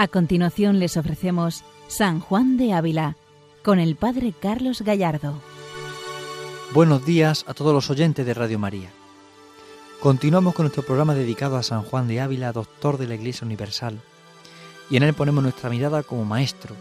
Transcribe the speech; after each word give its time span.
A 0.00 0.08
continuación 0.08 0.78
les 0.78 0.96
ofrecemos 0.96 1.62
San 1.86 2.20
Juan 2.20 2.56
de 2.56 2.72
Ávila 2.72 3.18
con 3.62 3.78
el 3.78 3.96
Padre 3.96 4.32
Carlos 4.32 4.80
Gallardo. 4.80 5.38
Buenos 6.72 7.04
días 7.04 7.44
a 7.46 7.52
todos 7.52 7.74
los 7.74 7.90
oyentes 7.90 8.24
de 8.24 8.32
Radio 8.32 8.58
María. 8.58 8.88
Continuamos 10.00 10.54
con 10.54 10.62
nuestro 10.62 10.84
programa 10.84 11.14
dedicado 11.14 11.58
a 11.58 11.62
San 11.62 11.82
Juan 11.82 12.08
de 12.08 12.22
Ávila, 12.22 12.50
doctor 12.52 12.96
de 12.96 13.08
la 13.08 13.16
Iglesia 13.16 13.44
Universal, 13.44 14.00
y 14.88 14.96
en 14.96 15.02
él 15.02 15.12
ponemos 15.12 15.42
nuestra 15.42 15.68
mirada 15.68 16.02
como 16.02 16.24
maestro 16.24 16.74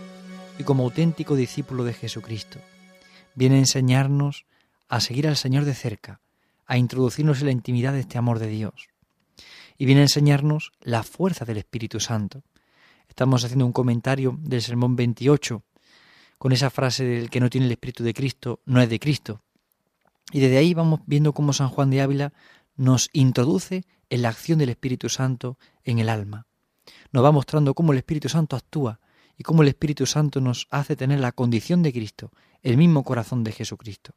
y 0.57 0.63
como 0.63 0.83
auténtico 0.83 1.35
discípulo 1.35 1.83
de 1.83 1.91
Jesucristo. 1.91 2.59
Viene 3.35 3.55
a 3.55 3.59
enseñarnos 3.59 4.45
a 4.87 5.01
seguir 5.01 5.27
al 5.27 5.35
Señor 5.35 5.65
de 5.65 5.73
cerca, 5.73 6.21
a 6.67 6.77
introducirnos 6.77 7.41
en 7.41 7.47
la 7.47 7.51
intimidad 7.51 7.91
de 7.91 7.99
este 7.99 8.17
amor 8.17 8.39
de 8.39 8.47
Dios. 8.47 8.87
Y 9.77 9.83
viene 9.83 9.99
a 9.99 10.05
enseñarnos 10.05 10.71
la 10.79 11.03
fuerza 11.03 11.43
del 11.43 11.57
Espíritu 11.57 11.99
Santo, 11.99 12.43
Estamos 13.09 13.43
haciendo 13.43 13.65
un 13.65 13.73
comentario 13.73 14.37
del 14.41 14.61
Sermón 14.61 14.95
28 14.95 15.61
con 16.37 16.53
esa 16.53 16.69
frase 16.69 17.03
del 17.03 17.29
que 17.29 17.41
no 17.41 17.49
tiene 17.49 17.65
el 17.65 17.73
Espíritu 17.73 18.03
de 18.03 18.13
Cristo 18.13 18.61
no 18.65 18.81
es 18.81 18.89
de 18.89 18.99
Cristo. 18.99 19.41
Y 20.31 20.39
desde 20.39 20.57
ahí 20.57 20.73
vamos 20.73 21.01
viendo 21.05 21.33
cómo 21.33 21.51
San 21.51 21.67
Juan 21.67 21.89
de 21.89 22.01
Ávila 22.01 22.31
nos 22.77 23.09
introduce 23.11 23.83
en 24.09 24.21
la 24.21 24.29
acción 24.29 24.59
del 24.59 24.69
Espíritu 24.69 25.09
Santo 25.09 25.57
en 25.83 25.99
el 25.99 26.07
alma. 26.07 26.47
Nos 27.11 27.25
va 27.25 27.31
mostrando 27.31 27.73
cómo 27.73 27.91
el 27.91 27.97
Espíritu 27.97 28.29
Santo 28.29 28.55
actúa 28.55 29.01
y 29.37 29.43
cómo 29.43 29.63
el 29.63 29.67
Espíritu 29.67 30.05
Santo 30.05 30.39
nos 30.39 30.67
hace 30.69 30.95
tener 30.95 31.19
la 31.19 31.33
condición 31.33 31.83
de 31.83 31.91
Cristo, 31.91 32.31
el 32.61 32.77
mismo 32.77 33.03
corazón 33.03 33.43
de 33.43 33.51
Jesucristo. 33.51 34.13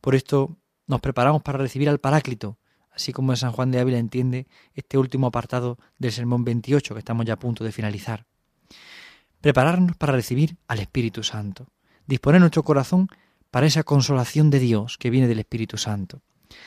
Por 0.00 0.14
esto 0.14 0.56
nos 0.86 1.00
preparamos 1.00 1.42
para 1.42 1.58
recibir 1.58 1.88
al 1.88 2.00
Paráclito, 2.00 2.58
así 2.96 3.12
como 3.12 3.36
San 3.36 3.52
Juan 3.52 3.70
de 3.70 3.78
Ávila 3.78 3.98
entiende 3.98 4.46
este 4.74 4.96
último 4.96 5.26
apartado 5.26 5.78
del 5.98 6.12
Sermón 6.12 6.44
28 6.44 6.94
que 6.94 6.98
estamos 6.98 7.26
ya 7.26 7.34
a 7.34 7.38
punto 7.38 7.62
de 7.62 7.70
finalizar. 7.70 8.24
Prepararnos 9.42 9.96
para 9.96 10.14
recibir 10.14 10.56
al 10.66 10.80
Espíritu 10.80 11.22
Santo, 11.22 11.68
disponer 12.06 12.40
nuestro 12.40 12.62
corazón 12.62 13.08
para 13.50 13.66
esa 13.66 13.84
consolación 13.84 14.48
de 14.50 14.60
Dios 14.60 14.96
que 14.96 15.10
viene 15.10 15.28
del 15.28 15.38
Espíritu 15.38 15.76
Santo. 15.76 16.22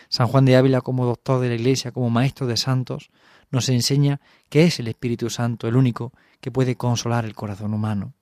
San 0.08 0.28
Juan 0.28 0.46
de 0.46 0.56
Ávila, 0.56 0.82
como 0.82 1.06
doctor 1.06 1.42
de 1.42 1.50
la 1.50 1.56
Iglesia, 1.56 1.92
como 1.92 2.12
maestro 2.12 2.46
de 2.46 2.58
santos, 2.58 3.10
nos 3.50 3.68
enseña 3.70 4.22
que 4.50 4.66
es 4.66 4.80
el 4.80 4.88
Espíritu 4.88 5.32
Santo 5.32 5.68
el 5.68 5.76
único 5.76 6.14
que 6.42 6.52
puede 6.52 6.76
consolar 6.76 7.26
el 7.26 7.34
corazón 7.34 7.74
humano. 7.74 8.14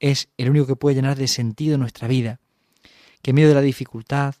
Es 0.00 0.28
el 0.38 0.48
único 0.48 0.66
que 0.66 0.76
puede 0.76 0.96
llenar 0.96 1.16
de 1.16 1.28
sentido 1.28 1.76
nuestra 1.76 2.08
vida, 2.08 2.40
que 3.20 3.30
en 3.30 3.36
medio 3.36 3.48
de 3.48 3.54
la 3.54 3.60
dificultad, 3.60 4.34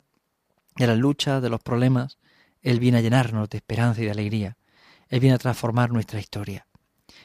de 0.76 0.86
la 0.86 0.96
lucha, 0.96 1.40
de 1.40 1.50
los 1.50 1.60
problemas, 1.60 2.18
él 2.64 2.80
viene 2.80 2.98
a 2.98 3.00
llenarnos 3.02 3.50
de 3.50 3.58
esperanza 3.58 4.00
y 4.00 4.06
de 4.06 4.10
alegría. 4.10 4.56
Él 5.08 5.20
viene 5.20 5.34
a 5.34 5.38
transformar 5.38 5.92
nuestra 5.92 6.18
historia. 6.18 6.66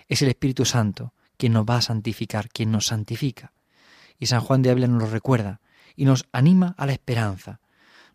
Es 0.09 0.21
el 0.21 0.27
Espíritu 0.27 0.65
Santo 0.65 1.13
quien 1.37 1.53
nos 1.53 1.63
va 1.65 1.77
a 1.77 1.81
santificar, 1.81 2.49
quien 2.49 2.71
nos 2.71 2.87
santifica. 2.87 3.53
Y 4.19 4.25
San 4.25 4.41
Juan 4.41 4.61
de 4.61 4.69
Ávila 4.69 4.87
nos 4.87 5.01
lo 5.01 5.09
recuerda 5.09 5.61
y 5.95 6.03
nos 6.03 6.25
anima 6.33 6.75
a 6.77 6.85
la 6.85 6.91
esperanza. 6.91 7.61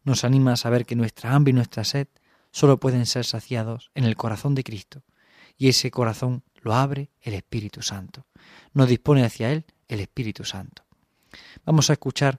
Nos 0.05 0.22
anima 0.22 0.53
a 0.53 0.56
saber 0.56 0.84
que 0.84 0.97
nuestra 0.97 1.34
hambre 1.34 1.53
y 1.53 1.55
nuestra 1.55 1.83
sed 1.84 2.08
solo 2.50 2.78
pueden 2.78 3.06
ser 3.06 3.25
saciados 3.25 3.91
en 3.94 4.05
el 4.05 4.16
corazón 4.16 4.55
de 4.55 4.62
Cristo. 4.62 5.03
Y 5.56 5.69
ese 5.69 5.91
corazón 5.91 6.42
lo 6.61 6.75
abre 6.75 7.09
el 7.22 7.33
Espíritu 7.33 7.81
Santo. 7.81 8.27
Nos 8.75 8.87
dispone 8.87 9.25
hacia 9.25 9.50
Él 9.50 9.65
el 9.88 10.00
Espíritu 10.00 10.44
Santo. 10.44 10.84
Vamos 11.65 11.88
a 11.88 11.94
escuchar 11.94 12.38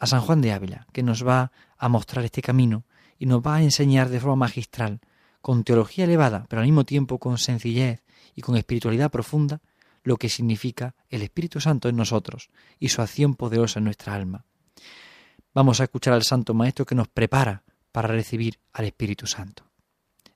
a 0.00 0.06
San 0.08 0.20
Juan 0.20 0.40
de 0.40 0.52
Ávila, 0.52 0.88
que 0.92 1.04
nos 1.04 1.24
va 1.24 1.52
a 1.78 1.88
mostrar 1.88 2.24
este 2.24 2.42
camino 2.42 2.85
y 3.18 3.26
nos 3.26 3.40
va 3.40 3.56
a 3.56 3.62
enseñar 3.62 4.08
de 4.08 4.20
forma 4.20 4.36
magistral, 4.36 5.00
con 5.40 5.64
teología 5.64 6.04
elevada, 6.04 6.46
pero 6.48 6.60
al 6.60 6.66
mismo 6.66 6.84
tiempo 6.84 7.18
con 7.18 7.38
sencillez 7.38 8.02
y 8.34 8.42
con 8.42 8.56
espiritualidad 8.56 9.10
profunda, 9.10 9.60
lo 10.02 10.16
que 10.16 10.28
significa 10.28 10.94
el 11.08 11.22
Espíritu 11.22 11.60
Santo 11.60 11.88
en 11.88 11.96
nosotros 11.96 12.50
y 12.78 12.88
su 12.88 13.02
acción 13.02 13.34
poderosa 13.34 13.80
en 13.80 13.84
nuestra 13.84 14.14
alma. 14.14 14.44
Vamos 15.54 15.80
a 15.80 15.84
escuchar 15.84 16.14
al 16.14 16.22
Santo 16.22 16.54
Maestro 16.54 16.84
que 16.84 16.94
nos 16.94 17.08
prepara 17.08 17.64
para 17.92 18.08
recibir 18.08 18.58
al 18.72 18.84
Espíritu 18.84 19.26
Santo. 19.26 19.64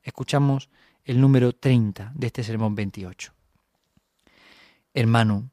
Escuchamos 0.03 0.71
el 1.05 1.21
número 1.21 1.53
30 1.53 2.13
de 2.15 2.27
este 2.27 2.43
sermón 2.43 2.75
28. 2.75 3.33
Hermano, 4.95 5.51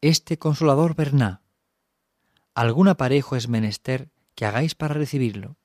este 0.00 0.38
consolador 0.38 0.94
Berná, 0.94 1.42
algún 2.54 2.88
aparejo 2.88 3.36
es 3.36 3.48
menester 3.48 4.08
que 4.34 4.46
hagáis 4.46 4.74
para 4.74 4.94
recibirlo, 4.94 5.56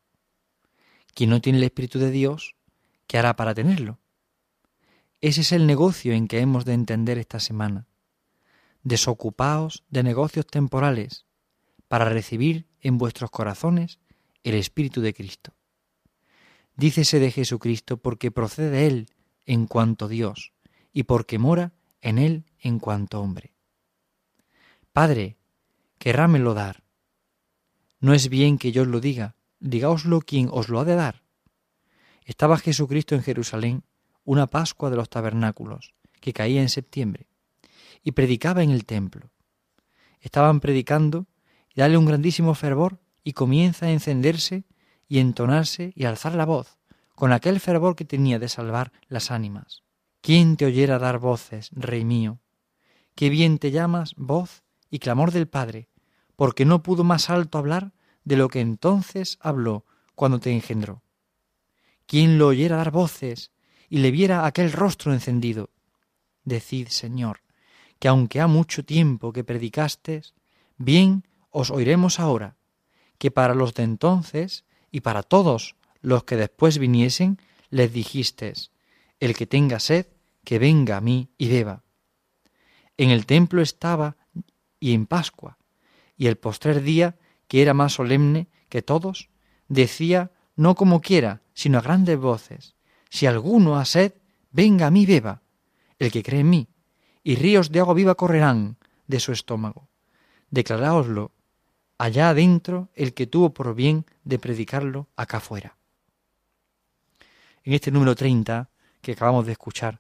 quien 1.13 1.29
no 1.29 1.41
tiene 1.41 1.59
el 1.59 1.63
Espíritu 1.63 1.99
de 1.99 2.11
Dios, 2.11 2.55
¿qué 3.07 3.17
hará 3.17 3.35
para 3.35 3.53
tenerlo? 3.53 3.99
Ese 5.21 5.41
es 5.41 5.51
el 5.51 5.67
negocio 5.67 6.13
en 6.13 6.27
que 6.27 6.39
hemos 6.39 6.65
de 6.65 6.73
entender 6.73 7.17
esta 7.17 7.39
semana. 7.39 7.87
Desocupaos 8.83 9.83
de 9.89 10.03
negocios 10.03 10.47
temporales 10.47 11.25
para 11.87 12.05
recibir 12.05 12.65
en 12.79 12.97
vuestros 12.97 13.29
corazones 13.29 13.99
el 14.43 14.55
Espíritu 14.55 15.01
de 15.01 15.13
Cristo. 15.13 15.53
Dícese 16.75 17.19
de 17.19 17.31
Jesucristo 17.31 17.97
porque 17.97 18.31
procede 18.31 18.71
de 18.71 18.87
Él 18.87 19.09
en 19.45 19.67
cuanto 19.67 20.07
Dios 20.07 20.53
y 20.93 21.03
porque 21.03 21.37
mora 21.37 21.73
en 22.01 22.17
Él 22.17 22.45
en 22.59 22.79
cuanto 22.79 23.21
hombre. 23.21 23.53
Padre, 24.91 25.37
querrámelo 25.99 26.53
dar. 26.53 26.83
No 27.99 28.13
es 28.13 28.29
bien 28.29 28.57
que 28.57 28.71
yo 28.71 28.81
os 28.81 28.87
lo 28.87 28.99
diga, 28.99 29.35
digáoslo 29.61 30.19
quien 30.21 30.49
os 30.51 30.67
lo 30.67 30.79
ha 30.79 30.85
de 30.85 30.95
dar. 30.95 31.23
Estaba 32.25 32.57
Jesucristo 32.57 33.15
en 33.15 33.23
Jerusalén 33.23 33.83
una 34.23 34.47
Pascua 34.47 34.89
de 34.89 34.97
los 34.97 35.09
tabernáculos, 35.09 35.93
que 36.19 36.33
caía 36.33 36.61
en 36.61 36.69
septiembre, 36.69 37.27
y 38.03 38.11
predicaba 38.11 38.63
en 38.63 38.71
el 38.71 38.85
templo. 38.85 39.31
Estaban 40.19 40.59
predicando 40.59 41.27
y 41.73 41.79
dale 41.81 41.97
un 41.97 42.05
grandísimo 42.05 42.53
fervor 42.53 42.99
y 43.23 43.33
comienza 43.33 43.85
a 43.87 43.91
encenderse 43.91 44.65
y 45.07 45.19
entonarse 45.19 45.93
y 45.95 46.05
alzar 46.05 46.35
la 46.35 46.45
voz, 46.45 46.77
con 47.15 47.31
aquel 47.31 47.59
fervor 47.59 47.95
que 47.95 48.05
tenía 48.05 48.39
de 48.39 48.49
salvar 48.49 48.91
las 49.07 49.31
ánimas. 49.31 49.83
¿Quién 50.21 50.57
te 50.57 50.65
oyera 50.65 50.99
dar 50.99 51.19
voces, 51.19 51.69
Rey 51.73 52.05
mío? 52.05 52.39
Qué 53.15 53.29
bien 53.29 53.57
te 53.57 53.71
llamas 53.71 54.13
voz 54.15 54.63
y 54.89 54.99
clamor 54.99 55.31
del 55.31 55.47
Padre, 55.47 55.89
porque 56.35 56.65
no 56.65 56.83
pudo 56.83 57.03
más 57.03 57.29
alto 57.29 57.57
hablar 57.57 57.93
de 58.23 58.37
lo 58.37 58.47
que 58.47 58.59
entonces 58.59 59.37
habló 59.41 59.85
cuando 60.15 60.39
te 60.39 60.51
engendró. 60.51 61.03
¿Quién 62.05 62.37
lo 62.37 62.47
oyera 62.47 62.77
dar 62.77 62.91
voces 62.91 63.51
y 63.89 63.99
le 63.99 64.11
viera 64.11 64.45
aquel 64.45 64.71
rostro 64.71 65.13
encendido? 65.13 65.69
Decid, 66.43 66.87
Señor, 66.89 67.41
que 67.99 68.07
aunque 68.07 68.41
ha 68.41 68.47
mucho 68.47 68.83
tiempo 68.83 69.31
que 69.31 69.43
predicastes, 69.43 70.33
bien 70.77 71.23
os 71.49 71.71
oiremos 71.71 72.19
ahora, 72.19 72.57
que 73.17 73.31
para 73.31 73.55
los 73.55 73.73
de 73.73 73.83
entonces 73.83 74.65
y 74.91 75.01
para 75.01 75.23
todos 75.23 75.75
los 76.01 76.23
que 76.23 76.35
después 76.35 76.79
viniesen, 76.79 77.39
les 77.69 77.93
dijistes, 77.93 78.71
el 79.19 79.35
que 79.35 79.47
tenga 79.47 79.79
sed, 79.79 80.07
que 80.43 80.59
venga 80.59 80.97
a 80.97 81.01
mí 81.01 81.29
y 81.37 81.47
beba. 81.47 81.83
En 82.97 83.09
el 83.11 83.25
templo 83.25 83.61
estaba 83.61 84.17
y 84.79 84.93
en 84.93 85.05
Pascua, 85.05 85.57
y 86.17 86.27
el 86.27 86.37
postrer 86.37 86.81
día 86.81 87.17
que 87.51 87.61
era 87.61 87.73
más 87.73 87.91
solemne 87.95 88.47
que 88.69 88.81
todos, 88.81 89.27
decía 89.67 90.31
no 90.55 90.73
como 90.73 91.01
quiera, 91.01 91.41
sino 91.53 91.79
a 91.79 91.81
grandes 91.81 92.17
voces, 92.17 92.75
si 93.09 93.25
alguno 93.25 93.75
ha 93.75 93.83
sed, 93.83 94.13
venga 94.51 94.87
a 94.87 94.89
mí 94.89 95.05
beba, 95.05 95.41
el 95.99 96.13
que 96.13 96.23
cree 96.23 96.39
en 96.39 96.49
mí, 96.49 96.69
y 97.25 97.35
ríos 97.35 97.69
de 97.69 97.81
agua 97.81 97.93
viva 97.93 98.15
correrán 98.15 98.77
de 99.07 99.19
su 99.19 99.33
estómago. 99.33 99.89
Declaráoslo 100.49 101.33
allá 101.97 102.29
adentro 102.29 102.87
el 102.95 103.13
que 103.13 103.27
tuvo 103.27 103.53
por 103.53 103.75
bien 103.75 104.05
de 104.23 104.39
predicarlo 104.39 105.09
acá 105.17 105.41
fuera. 105.41 105.75
En 107.65 107.73
este 107.73 107.91
número 107.91 108.15
30 108.15 108.69
que 109.01 109.11
acabamos 109.11 109.45
de 109.45 109.51
escuchar, 109.51 109.99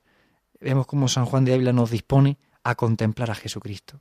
vemos 0.61 0.87
cómo 0.87 1.09
San 1.09 1.25
Juan 1.25 1.43
de 1.43 1.53
Ávila 1.53 1.73
nos 1.73 1.91
dispone 1.91 2.37
a 2.63 2.75
contemplar 2.75 3.29
a 3.29 3.35
Jesucristo 3.35 3.99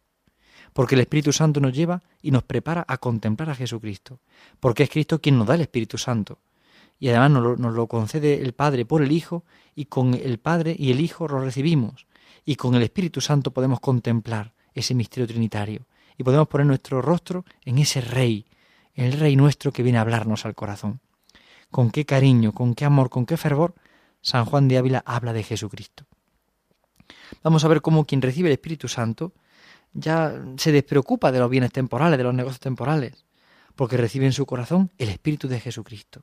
porque 0.72 0.94
el 0.94 1.00
Espíritu 1.00 1.32
Santo 1.32 1.60
nos 1.60 1.72
lleva 1.72 2.02
y 2.22 2.30
nos 2.30 2.42
prepara 2.42 2.84
a 2.86 2.98
contemplar 2.98 3.50
a 3.50 3.54
Jesucristo, 3.54 4.20
porque 4.60 4.84
es 4.84 4.90
Cristo 4.90 5.20
quien 5.20 5.38
nos 5.38 5.46
da 5.46 5.54
el 5.54 5.62
Espíritu 5.62 5.98
Santo. 5.98 6.38
Y 6.98 7.08
además 7.08 7.58
nos 7.58 7.74
lo, 7.74 7.86
concede 7.86 8.42
el 8.42 8.52
Padre 8.52 8.84
por 8.84 9.02
el 9.02 9.12
Hijo, 9.12 9.44
y 9.74 9.86
con 9.86 10.14
el 10.14 10.38
Padre 10.38 10.76
y 10.78 10.90
el 10.90 11.00
Hijo 11.00 11.26
lo 11.26 11.40
recibimos, 11.40 12.06
y 12.44 12.56
con 12.56 12.74
el 12.74 12.82
Espíritu 12.82 13.20
Santo 13.20 13.52
podemos 13.52 13.80
contemplar 13.80 14.52
ese 14.74 14.94
misterio 14.94 15.26
trinitario, 15.26 15.86
y 16.18 16.22
podemos 16.22 16.48
poner 16.48 16.66
nuestro 16.66 17.00
rostro 17.00 17.44
en 17.64 17.78
ese 17.78 18.00
Rey, 18.00 18.46
el 18.94 19.12
Rey 19.12 19.36
nuestro 19.36 19.72
que 19.72 19.82
viene 19.82 19.98
a 19.98 20.02
hablarnos 20.02 20.44
al 20.44 20.54
corazón. 20.54 21.00
Con 21.70 21.90
qué 21.90 22.04
cariño, 22.04 22.52
con 22.52 22.74
qué 22.74 22.84
amor, 22.84 23.08
con 23.08 23.24
qué 23.24 23.36
fervor 23.36 23.74
San 24.20 24.44
Juan 24.44 24.68
de 24.68 24.76
Ávila 24.76 25.02
habla 25.06 25.32
de 25.32 25.42
Jesucristo. 25.42 26.04
Vamos 27.42 27.64
a 27.64 27.68
ver 27.68 27.80
cómo 27.80 28.04
quien 28.04 28.20
recibe 28.20 28.48
el 28.48 28.54
Espíritu 28.54 28.88
Santo 28.88 29.32
ya 29.92 30.42
se 30.56 30.72
despreocupa 30.72 31.32
de 31.32 31.38
los 31.38 31.50
bienes 31.50 31.72
temporales, 31.72 32.18
de 32.18 32.24
los 32.24 32.34
negocios 32.34 32.60
temporales, 32.60 33.24
porque 33.74 33.96
recibe 33.96 34.26
en 34.26 34.32
su 34.32 34.46
corazón 34.46 34.90
el 34.98 35.08
Espíritu 35.08 35.48
de 35.48 35.60
Jesucristo, 35.60 36.22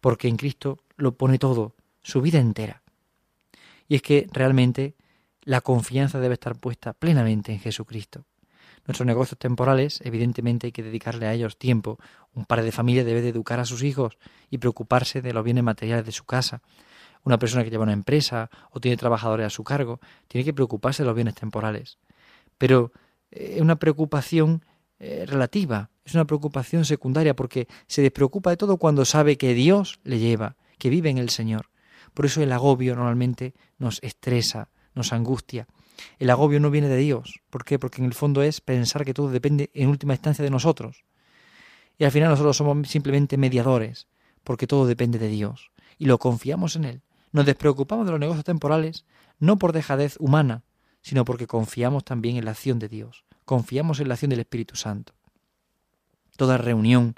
porque 0.00 0.28
en 0.28 0.36
Cristo 0.36 0.78
lo 0.96 1.16
pone 1.16 1.38
todo, 1.38 1.74
su 2.02 2.20
vida 2.20 2.38
entera. 2.38 2.82
Y 3.88 3.96
es 3.96 4.02
que 4.02 4.28
realmente 4.32 4.94
la 5.42 5.60
confianza 5.60 6.20
debe 6.20 6.34
estar 6.34 6.56
puesta 6.56 6.94
plenamente 6.94 7.52
en 7.52 7.60
Jesucristo. 7.60 8.24
Nuestros 8.86 9.06
negocios 9.06 9.38
temporales, 9.38 10.00
evidentemente 10.04 10.66
hay 10.66 10.72
que 10.72 10.82
dedicarle 10.82 11.26
a 11.26 11.32
ellos 11.32 11.58
tiempo. 11.58 11.98
Un 12.34 12.44
padre 12.44 12.64
de 12.64 12.72
familia 12.72 13.04
debe 13.04 13.22
de 13.22 13.30
educar 13.30 13.58
a 13.60 13.64
sus 13.64 13.82
hijos 13.82 14.18
y 14.50 14.58
preocuparse 14.58 15.22
de 15.22 15.32
los 15.32 15.44
bienes 15.44 15.64
materiales 15.64 16.04
de 16.04 16.12
su 16.12 16.24
casa. 16.24 16.60
Una 17.22 17.38
persona 17.38 17.64
que 17.64 17.70
lleva 17.70 17.84
una 17.84 17.94
empresa 17.94 18.50
o 18.70 18.80
tiene 18.80 18.98
trabajadores 18.98 19.46
a 19.46 19.50
su 19.50 19.64
cargo 19.64 20.00
tiene 20.28 20.44
que 20.44 20.52
preocuparse 20.52 21.02
de 21.02 21.06
los 21.06 21.14
bienes 21.14 21.34
temporales. 21.34 21.98
Pero 22.64 22.92
es 23.30 23.60
una 23.60 23.76
preocupación 23.76 24.64
eh, 24.98 25.26
relativa, 25.28 25.90
es 26.02 26.14
una 26.14 26.24
preocupación 26.24 26.86
secundaria 26.86 27.36
porque 27.36 27.68
se 27.86 28.00
despreocupa 28.00 28.48
de 28.48 28.56
todo 28.56 28.78
cuando 28.78 29.04
sabe 29.04 29.36
que 29.36 29.52
Dios 29.52 30.00
le 30.02 30.18
lleva, 30.18 30.56
que 30.78 30.88
vive 30.88 31.10
en 31.10 31.18
el 31.18 31.28
Señor. 31.28 31.68
Por 32.14 32.24
eso 32.24 32.42
el 32.42 32.50
agobio 32.52 32.96
normalmente 32.96 33.52
nos 33.76 34.02
estresa, 34.02 34.70
nos 34.94 35.12
angustia. 35.12 35.66
El 36.18 36.30
agobio 36.30 36.58
no 36.58 36.70
viene 36.70 36.88
de 36.88 36.96
Dios. 36.96 37.42
¿Por 37.50 37.66
qué? 37.66 37.78
Porque 37.78 38.00
en 38.00 38.06
el 38.06 38.14
fondo 38.14 38.42
es 38.42 38.62
pensar 38.62 39.04
que 39.04 39.12
todo 39.12 39.30
depende 39.30 39.70
en 39.74 39.90
última 39.90 40.14
instancia 40.14 40.42
de 40.42 40.50
nosotros. 40.50 41.04
Y 41.98 42.04
al 42.04 42.12
final 42.12 42.30
nosotros 42.30 42.56
somos 42.56 42.88
simplemente 42.88 43.36
mediadores, 43.36 44.08
porque 44.42 44.66
todo 44.66 44.86
depende 44.86 45.18
de 45.18 45.28
Dios. 45.28 45.70
Y 45.98 46.06
lo 46.06 46.16
confiamos 46.16 46.76
en 46.76 46.86
Él. 46.86 47.02
Nos 47.30 47.44
despreocupamos 47.44 48.06
de 48.06 48.12
los 48.12 48.20
negocios 48.20 48.46
temporales, 48.46 49.04
no 49.38 49.58
por 49.58 49.72
dejadez 49.74 50.16
humana, 50.18 50.62
sino 51.04 51.24
porque 51.24 51.46
confiamos 51.46 52.04
también 52.04 52.36
en 52.36 52.46
la 52.46 52.50
acción 52.50 52.80
de 52.80 52.88
Dios. 52.88 53.24
Confiamos 53.44 54.00
en 54.00 54.08
la 54.08 54.14
acción 54.14 54.30
del 54.30 54.40
Espíritu 54.40 54.74
Santo. 54.74 55.12
Toda 56.36 56.58
reunión 56.58 57.14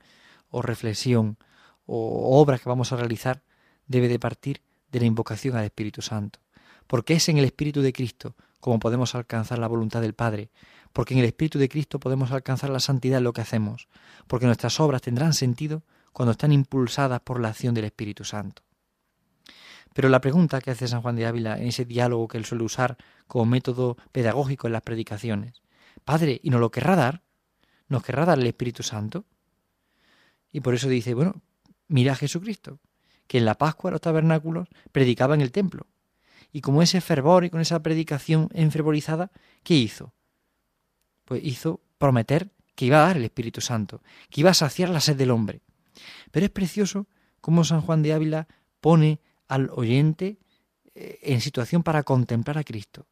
o 0.50 0.60
reflexión 0.60 1.38
o 1.86 2.38
obra 2.38 2.58
que 2.58 2.68
vamos 2.68 2.92
a 2.92 2.96
realizar 2.96 3.40
debe 3.86 4.08
de 4.08 4.18
partir 4.18 4.60
de 4.92 5.00
la 5.00 5.06
invocación 5.06 5.56
al 5.56 5.64
Espíritu 5.64 6.02
Santo 6.02 6.40
porque 6.86 7.14
es 7.14 7.28
en 7.28 7.38
el 7.38 7.44
Espíritu 7.44 7.82
de 7.82 7.92
Cristo 7.92 8.34
como 8.60 8.78
podemos 8.78 9.14
alcanzar 9.14 9.58
la 9.58 9.68
voluntad 9.68 10.00
del 10.00 10.14
Padre, 10.14 10.50
porque 10.92 11.14
en 11.14 11.20
el 11.20 11.26
Espíritu 11.26 11.58
de 11.58 11.68
Cristo 11.68 12.00
podemos 12.00 12.32
alcanzar 12.32 12.70
la 12.70 12.80
santidad 12.80 13.18
en 13.18 13.24
lo 13.24 13.32
que 13.32 13.42
hacemos, 13.42 13.86
porque 14.26 14.46
nuestras 14.46 14.80
obras 14.80 15.02
tendrán 15.02 15.34
sentido 15.34 15.82
cuando 16.12 16.32
están 16.32 16.52
impulsadas 16.52 17.20
por 17.20 17.40
la 17.40 17.50
acción 17.50 17.74
del 17.74 17.84
Espíritu 17.84 18.24
Santo. 18.24 18.62
Pero 19.96 20.10
la 20.10 20.20
pregunta 20.20 20.60
que 20.60 20.70
hace 20.70 20.88
San 20.88 21.00
Juan 21.00 21.16
de 21.16 21.24
Ávila 21.24 21.56
en 21.56 21.68
ese 21.68 21.86
diálogo 21.86 22.28
que 22.28 22.36
él 22.36 22.44
suele 22.44 22.64
usar 22.64 22.98
como 23.26 23.46
método 23.46 23.96
pedagógico 24.12 24.66
en 24.66 24.74
las 24.74 24.82
predicaciones, 24.82 25.62
Padre, 26.04 26.38
¿y 26.42 26.50
no 26.50 26.58
lo 26.58 26.70
querrá 26.70 26.96
dar? 26.96 27.22
¿Nos 27.88 28.02
querrá 28.02 28.26
dar 28.26 28.38
el 28.38 28.46
Espíritu 28.46 28.82
Santo? 28.82 29.24
Y 30.52 30.60
por 30.60 30.74
eso 30.74 30.90
dice, 30.90 31.14
bueno, 31.14 31.40
mira 31.88 32.12
a 32.12 32.16
Jesucristo, 32.16 32.78
que 33.26 33.38
en 33.38 33.46
la 33.46 33.54
Pascua 33.54 33.90
los 33.90 34.02
tabernáculos 34.02 34.68
predicaba 34.92 35.34
en 35.34 35.40
el 35.40 35.50
templo, 35.50 35.86
y 36.52 36.60
como 36.60 36.82
ese 36.82 37.00
fervor 37.00 37.46
y 37.46 37.50
con 37.50 37.62
esa 37.62 37.82
predicación 37.82 38.50
enfervorizada, 38.52 39.30
¿qué 39.62 39.76
hizo? 39.76 40.12
Pues 41.24 41.42
hizo 41.42 41.80
prometer 41.96 42.50
que 42.74 42.84
iba 42.84 42.98
a 42.98 43.06
dar 43.06 43.16
el 43.16 43.24
Espíritu 43.24 43.62
Santo, 43.62 44.02
que 44.28 44.42
iba 44.42 44.50
a 44.50 44.54
saciar 44.54 44.90
la 44.90 45.00
sed 45.00 45.16
del 45.16 45.30
hombre. 45.30 45.62
Pero 46.32 46.44
es 46.44 46.52
precioso 46.52 47.06
cómo 47.40 47.64
San 47.64 47.80
Juan 47.80 48.02
de 48.02 48.12
Ávila 48.12 48.46
pone 48.82 49.20
al 49.48 49.70
oyente 49.72 50.38
eh, 50.94 51.18
en 51.22 51.40
situación 51.40 51.82
para 51.82 52.02
contemplar 52.02 52.58
a 52.58 52.64
Cristo. 52.64 53.06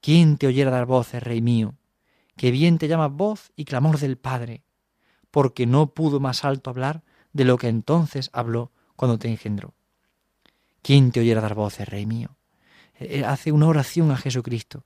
¿Quién 0.00 0.36
te 0.36 0.46
oyera 0.46 0.70
dar 0.70 0.86
voces, 0.86 1.22
Rey 1.22 1.40
mío? 1.40 1.74
Que 2.36 2.50
bien 2.50 2.78
te 2.78 2.88
llama 2.88 3.08
voz 3.08 3.52
y 3.56 3.64
clamor 3.64 3.98
del 3.98 4.18
Padre, 4.18 4.62
porque 5.30 5.66
no 5.66 5.94
pudo 5.94 6.20
más 6.20 6.44
alto 6.44 6.70
hablar 6.70 7.02
de 7.32 7.44
lo 7.44 7.58
que 7.58 7.68
entonces 7.68 8.30
habló 8.32 8.72
cuando 8.94 9.18
te 9.18 9.28
engendró. 9.28 9.74
¿Quién 10.82 11.10
te 11.10 11.20
oyera 11.20 11.40
dar 11.40 11.54
voces, 11.54 11.88
Rey 11.88 12.06
mío? 12.06 12.36
Eh, 12.98 13.24
hace 13.24 13.52
una 13.52 13.66
oración 13.66 14.10
a 14.10 14.16
Jesucristo 14.16 14.84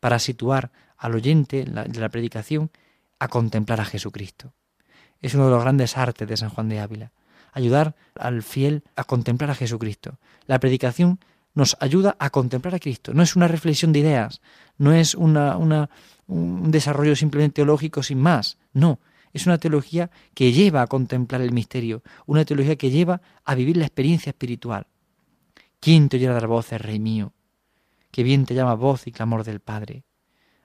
para 0.00 0.18
situar 0.18 0.72
al 0.96 1.14
oyente 1.14 1.64
de 1.64 2.00
la 2.00 2.08
predicación 2.08 2.70
a 3.18 3.28
contemplar 3.28 3.80
a 3.80 3.84
Jesucristo. 3.84 4.54
Es 5.20 5.34
uno 5.34 5.44
de 5.46 5.52
los 5.52 5.62
grandes 5.62 5.96
artes 5.96 6.26
de 6.28 6.36
San 6.36 6.50
Juan 6.50 6.68
de 6.68 6.80
Ávila, 6.80 7.12
ayudar 7.52 7.94
al 8.14 8.42
fiel 8.42 8.82
a 8.96 9.04
contemplar 9.04 9.50
a 9.50 9.54
Jesucristo. 9.54 10.18
La 10.46 10.58
predicación 10.58 11.20
nos 11.54 11.76
ayuda 11.80 12.16
a 12.18 12.30
contemplar 12.30 12.74
a 12.74 12.78
Cristo. 12.78 13.14
No 13.14 13.22
es 13.22 13.36
una 13.36 13.48
reflexión 13.48 13.92
de 13.92 14.00
ideas, 14.00 14.40
no 14.78 14.92
es 14.92 15.14
una, 15.14 15.56
un 16.26 16.70
desarrollo 16.70 17.14
simplemente 17.14 17.56
teológico 17.56 18.02
sin 18.02 18.18
más, 18.18 18.58
no. 18.72 18.98
Es 19.32 19.46
una 19.46 19.58
teología 19.58 20.10
que 20.34 20.52
lleva 20.52 20.82
a 20.82 20.86
contemplar 20.86 21.40
el 21.40 21.52
misterio, 21.52 22.02
una 22.26 22.44
teología 22.44 22.76
que 22.76 22.90
lleva 22.90 23.22
a 23.44 23.54
vivir 23.54 23.76
la 23.76 23.86
experiencia 23.86 24.30
espiritual. 24.30 24.86
¿Quién 25.80 26.08
te 26.08 26.16
oyera 26.16 26.34
dar 26.34 26.46
voces, 26.46 26.80
Rey 26.80 27.00
mío? 27.00 27.32
Que 28.10 28.22
bien 28.22 28.44
te 28.44 28.54
llama 28.54 28.74
voz 28.74 29.06
y 29.06 29.12
clamor 29.12 29.42
del 29.42 29.60
Padre. 29.60 30.04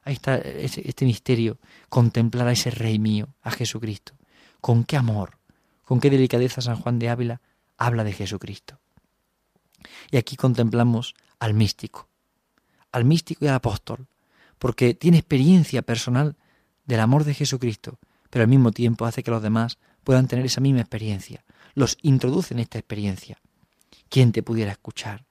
Ahí 0.04 0.14
está 0.14 0.38
este 0.38 1.06
misterio, 1.06 1.60
contemplar 1.90 2.48
a 2.48 2.52
ese 2.52 2.72
Rey 2.72 3.00
mío, 3.00 3.30
a 3.42 3.52
Jesucristo. 3.52 4.14
Con 4.62 4.84
qué 4.84 4.98
amor, 4.98 5.37
con 5.88 6.02
qué 6.02 6.10
delicadeza 6.10 6.60
San 6.60 6.76
Juan 6.76 7.00
de 7.00 7.08
Ávila 7.08 7.40
habla 7.78 8.04
de 8.04 8.12
Jesucristo. 8.12 8.82
Y 10.12 10.18
aquí 10.18 10.36
contemplamos 10.36 11.16
al 11.40 11.54
místico, 11.54 12.10
al 12.92 13.06
místico 13.06 13.46
y 13.46 13.48
al 13.48 13.56
apóstol, 13.56 14.08
porque 14.60 14.96
tiene 14.96 15.20
experiencia 15.20 15.82
personal 15.84 16.36
del 16.84 17.00
amor 17.00 17.24
de 17.24 17.34
Jesucristo, 17.34 18.00
pero 18.30 18.44
al 18.44 18.50
mismo 18.50 18.74
tiempo 18.74 19.06
hace 19.06 19.24
que 19.24 19.32
los 19.32 19.42
demás 19.42 19.78
puedan 20.04 20.28
tener 20.28 20.46
esa 20.46 20.60
misma 20.60 20.82
experiencia, 20.82 21.46
los 21.74 21.98
introduce 22.02 22.54
en 22.54 22.60
esta 22.60 22.78
experiencia. 22.78 23.40
¿Quién 24.10 24.34
te 24.34 24.44
pudiera 24.44 24.74
escuchar? 24.74 25.26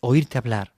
Oírte 0.00 0.38
hablar 0.38 0.72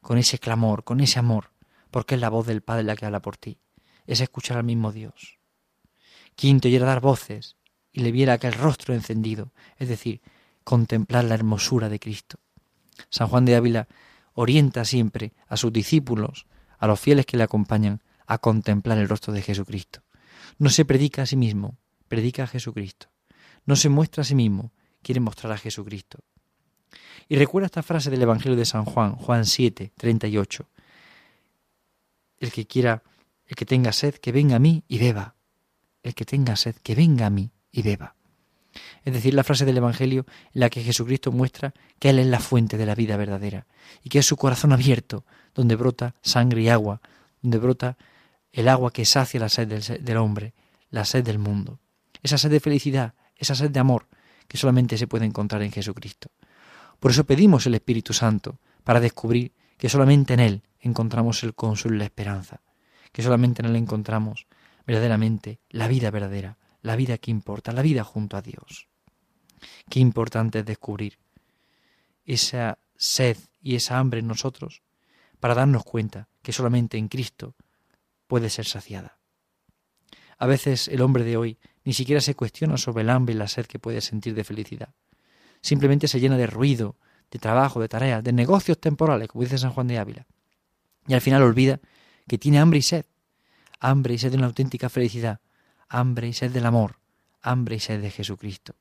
con 0.00 0.16
ese 0.16 0.38
clamor, 0.38 0.84
con 0.84 1.00
ese 1.00 1.18
amor, 1.18 1.50
porque 1.90 2.14
es 2.14 2.20
la 2.20 2.30
voz 2.30 2.46
del 2.46 2.62
Padre 2.62 2.84
la 2.84 2.94
que 2.94 3.04
habla 3.04 3.20
por 3.20 3.36
ti. 3.36 3.58
Es 4.06 4.20
escuchar 4.20 4.58
al 4.58 4.64
mismo 4.64 4.92
Dios. 4.92 5.38
¿Quién 6.36 6.60
te 6.60 6.68
oyera 6.68 6.86
dar 6.86 7.00
voces 7.00 7.56
y 7.92 8.00
le 8.00 8.12
viera 8.12 8.34
aquel 8.34 8.54
rostro 8.54 8.94
encendido? 8.94 9.52
Es 9.76 9.88
decir, 9.88 10.20
contemplar 10.64 11.24
la 11.24 11.34
hermosura 11.34 11.88
de 11.88 12.00
Cristo. 12.00 12.38
San 13.10 13.28
Juan 13.28 13.44
de 13.44 13.56
Ávila 13.56 13.88
orienta 14.34 14.84
siempre 14.84 15.32
a 15.46 15.56
sus 15.56 15.72
discípulos, 15.72 16.46
a 16.78 16.86
los 16.86 16.98
fieles 16.98 17.26
que 17.26 17.36
le 17.36 17.44
acompañan, 17.44 18.02
a 18.26 18.38
contemplar 18.38 18.98
el 18.98 19.08
rostro 19.08 19.32
de 19.32 19.42
Jesucristo. 19.42 20.02
No 20.58 20.70
se 20.70 20.84
predica 20.84 21.22
a 21.22 21.26
sí 21.26 21.36
mismo, 21.36 21.76
predica 22.08 22.44
a 22.44 22.46
Jesucristo. 22.46 23.08
No 23.66 23.76
se 23.76 23.88
muestra 23.88 24.22
a 24.22 24.24
sí 24.24 24.34
mismo, 24.34 24.72
quiere 25.02 25.20
mostrar 25.20 25.52
a 25.52 25.58
Jesucristo. 25.58 26.18
Y 27.28 27.36
recuerda 27.36 27.66
esta 27.66 27.82
frase 27.82 28.10
del 28.10 28.22
Evangelio 28.22 28.56
de 28.56 28.64
San 28.64 28.84
Juan, 28.84 29.14
Juan 29.16 29.46
7, 29.46 29.92
38. 29.96 30.68
El 32.40 32.52
que 32.52 32.66
quiera, 32.66 33.02
el 33.46 33.56
que 33.56 33.64
tenga 33.64 33.92
sed, 33.92 34.14
que 34.16 34.32
venga 34.32 34.56
a 34.56 34.58
mí 34.58 34.84
y 34.88 34.98
beba. 34.98 35.36
El 36.02 36.14
que 36.14 36.24
tenga 36.24 36.56
sed, 36.56 36.74
que 36.82 36.94
venga 36.94 37.26
a 37.26 37.30
mí 37.30 37.52
y 37.72 37.82
beba. 37.82 38.14
Es 39.04 39.12
decir, 39.12 39.34
la 39.34 39.44
frase 39.44 39.64
del 39.64 39.78
Evangelio 39.78 40.26
en 40.54 40.60
la 40.60 40.70
que 40.70 40.82
Jesucristo 40.82 41.32
muestra 41.32 41.74
que 41.98 42.10
Él 42.10 42.18
es 42.18 42.26
la 42.26 42.40
fuente 42.40 42.76
de 42.76 42.86
la 42.86 42.94
vida 42.94 43.16
verdadera 43.16 43.66
y 44.02 44.08
que 44.08 44.20
es 44.20 44.26
su 44.26 44.36
corazón 44.36 44.72
abierto, 44.72 45.24
donde 45.54 45.76
brota 45.76 46.14
sangre 46.22 46.62
y 46.62 46.68
agua, 46.68 47.00
donde 47.40 47.58
brota 47.58 47.96
el 48.52 48.68
agua 48.68 48.92
que 48.92 49.04
sacia 49.04 49.40
la 49.40 49.48
sed 49.48 50.00
del, 50.00 50.16
hombre, 50.16 50.54
la 50.90 51.04
sed 51.04 51.24
del 51.24 51.38
mundo. 51.38 51.80
Esa 52.22 52.38
sed 52.38 52.50
de 52.50 52.60
felicidad, 52.60 53.14
esa 53.36 53.54
sed 53.54 53.70
de 53.70 53.80
amor 53.80 54.06
que 54.46 54.58
solamente 54.58 54.96
se 54.96 55.06
puede 55.06 55.24
encontrar 55.24 55.62
en 55.62 55.72
Jesucristo. 55.72 56.30
Por 57.00 57.10
eso 57.10 57.24
pedimos 57.24 57.66
el 57.66 57.74
Espíritu 57.74 58.12
Santo, 58.12 58.58
para 58.84 59.00
descubrir 59.00 59.52
que 59.78 59.88
solamente 59.88 60.34
en 60.34 60.40
Él 60.40 60.62
encontramos 60.80 61.42
el 61.42 61.54
consuelo 61.54 61.96
y 61.96 61.98
la 62.00 62.04
esperanza, 62.04 62.60
que 63.12 63.22
solamente 63.22 63.62
en 63.62 63.66
Él 63.66 63.76
encontramos 63.76 64.46
verdaderamente 64.86 65.60
la 65.70 65.88
vida 65.88 66.10
verdadera, 66.10 66.58
la 66.82 66.96
vida 66.96 67.18
que 67.18 67.30
importa, 67.30 67.72
la 67.72 67.82
vida 67.82 68.04
junto 68.04 68.36
a 68.36 68.42
Dios. 68.42 68.88
Qué 69.88 70.00
importante 70.00 70.60
es 70.60 70.64
descubrir 70.64 71.18
esa 72.24 72.78
sed 72.96 73.36
y 73.60 73.76
esa 73.76 73.98
hambre 73.98 74.20
en 74.20 74.26
nosotros 74.26 74.82
para 75.40 75.54
darnos 75.54 75.84
cuenta 75.84 76.28
que 76.42 76.52
solamente 76.52 76.98
en 76.98 77.08
Cristo 77.08 77.54
puede 78.26 78.50
ser 78.50 78.66
saciada. 78.66 79.18
A 80.38 80.46
veces 80.46 80.88
el 80.88 81.00
hombre 81.00 81.24
de 81.24 81.36
hoy 81.36 81.58
ni 81.84 81.94
siquiera 81.94 82.20
se 82.20 82.34
cuestiona 82.34 82.76
sobre 82.76 83.02
el 83.02 83.10
hambre 83.10 83.34
y 83.34 83.38
la 83.38 83.48
sed 83.48 83.66
que 83.66 83.78
puede 83.78 84.00
sentir 84.00 84.34
de 84.34 84.44
felicidad 84.44 84.94
simplemente 85.62 86.08
se 86.08 86.20
llena 86.20 86.36
de 86.36 86.46
ruido, 86.46 86.96
de 87.30 87.38
trabajo, 87.38 87.80
de 87.80 87.88
tareas, 87.88 88.22
de 88.22 88.32
negocios 88.32 88.78
temporales, 88.78 89.28
como 89.28 89.44
dice 89.44 89.56
San 89.56 89.70
Juan 89.70 89.86
de 89.86 89.98
Ávila. 89.98 90.26
Y 91.06 91.14
al 91.14 91.20
final 91.20 91.42
olvida 91.42 91.80
que 92.28 92.36
tiene 92.36 92.58
hambre 92.58 92.80
y 92.80 92.82
sed, 92.82 93.06
hambre 93.80 94.14
y 94.14 94.18
sed 94.18 94.30
de 94.30 94.36
una 94.36 94.46
auténtica 94.46 94.90
felicidad, 94.90 95.40
hambre 95.92 96.26
y 96.26 96.32
sed 96.32 96.50
del 96.50 96.64
amor, 96.64 96.96
hambre 97.42 97.76
y 97.76 97.80
sed 97.80 98.00
de 98.00 98.10
Jesucristo. 98.10 98.74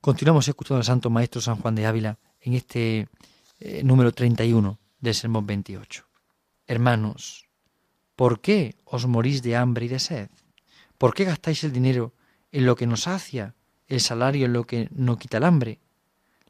Continuamos 0.00 0.48
escuchando 0.48 0.78
al 0.78 0.84
Santo 0.84 1.08
Maestro 1.08 1.40
San 1.40 1.56
Juan 1.56 1.76
de 1.76 1.86
Ávila 1.86 2.18
en 2.40 2.54
este 2.54 3.08
eh, 3.60 3.82
número 3.84 4.12
31 4.12 4.78
del 4.98 5.14
Sermón 5.14 5.46
28. 5.46 6.04
Hermanos, 6.66 7.46
¿por 8.16 8.40
qué 8.40 8.76
os 8.84 9.06
morís 9.06 9.42
de 9.42 9.56
hambre 9.56 9.86
y 9.86 9.88
de 9.88 10.00
sed? 10.00 10.28
¿Por 10.98 11.14
qué 11.14 11.24
gastáis 11.24 11.62
el 11.62 11.72
dinero 11.72 12.14
en 12.50 12.66
lo 12.66 12.74
que 12.74 12.86
nos 12.86 13.02
sacia, 13.02 13.54
el 13.86 14.00
salario 14.00 14.46
en 14.46 14.52
lo 14.52 14.64
que 14.64 14.88
no 14.90 15.16
quita 15.16 15.38
el 15.38 15.44
hambre? 15.44 15.78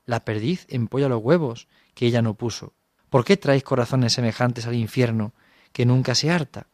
La 0.06 0.24
perdiz 0.24 0.66
empolla 0.70 1.08
los 1.08 1.22
huevos 1.22 1.68
que 1.94 2.06
ella 2.06 2.22
no 2.22 2.34
puso. 2.34 2.72
¿Por 3.10 3.24
qué 3.24 3.36
traéis 3.36 3.64
corazones 3.64 4.14
semejantes 4.14 4.66
al 4.66 4.74
infierno 4.74 5.34
que 5.72 5.84
nunca 5.84 6.14
se 6.14 6.30
harta? 6.30 6.68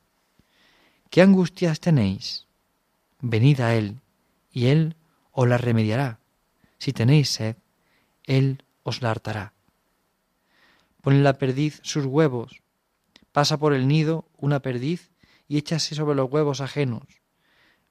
¿Qué 1.11 1.23
angustias 1.23 1.81
tenéis? 1.81 2.47
Venid 3.23 3.61
a 3.61 3.75
Él, 3.75 4.01
y 4.51 4.67
Él 4.67 4.97
os 5.33 5.49
la 5.49 5.59
remediará. 5.59 6.21
Si 6.79 6.93
tenéis 6.93 7.29
sed, 7.29 7.57
Él 8.25 8.65
os 8.83 9.03
la 9.03 9.11
hartará. 9.11 9.53
Pone 11.03 11.21
la 11.21 11.39
perdiz 11.39 11.81
sus 11.83 12.05
huevos, 12.05 12.63
pasa 13.33 13.59
por 13.59 13.73
el 13.73 13.89
nido 13.89 14.27
una 14.37 14.61
perdiz 14.61 15.11
y 15.49 15.59
échase 15.59 15.95
sobre 15.95 16.15
los 16.15 16.31
huevos 16.31 16.61
ajenos. 16.61 17.03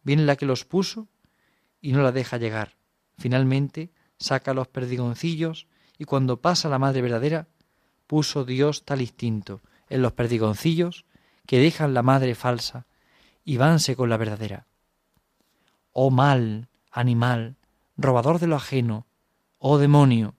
Viene 0.04 0.24
la 0.24 0.36
que 0.36 0.46
los 0.46 0.66
puso 0.66 1.08
y 1.82 1.92
no 1.92 2.02
la 2.02 2.12
deja 2.12 2.38
llegar. 2.38 2.78
Finalmente 3.18 3.92
saca 4.18 4.54
los 4.54 4.68
perdigoncillos 4.68 5.68
y 5.98 6.06
cuando 6.06 6.42
pasa 6.42 6.70
la 6.70 6.80
madre 6.80 7.02
verdadera, 7.02 7.48
puso 8.08 8.46
Dios 8.46 8.86
tal 8.86 9.02
instinto 9.02 9.62
en 9.90 10.02
los 10.02 10.14
perdigoncillos 10.14 11.06
que 11.46 11.60
dejan 11.60 11.94
la 11.94 12.04
madre 12.04 12.36
falsa 12.36 12.88
y 13.44 13.58
vanse 13.58 13.96
con 13.96 14.10
la 14.10 14.18
verdadera. 14.18 14.69
Oh 16.02 16.12
mal, 16.12 16.70
animal, 16.92 17.58
robador 17.98 18.40
de 18.40 18.48
lo 18.48 18.56
ajeno, 18.56 19.06
oh 19.58 19.78
demonio, 19.78 20.34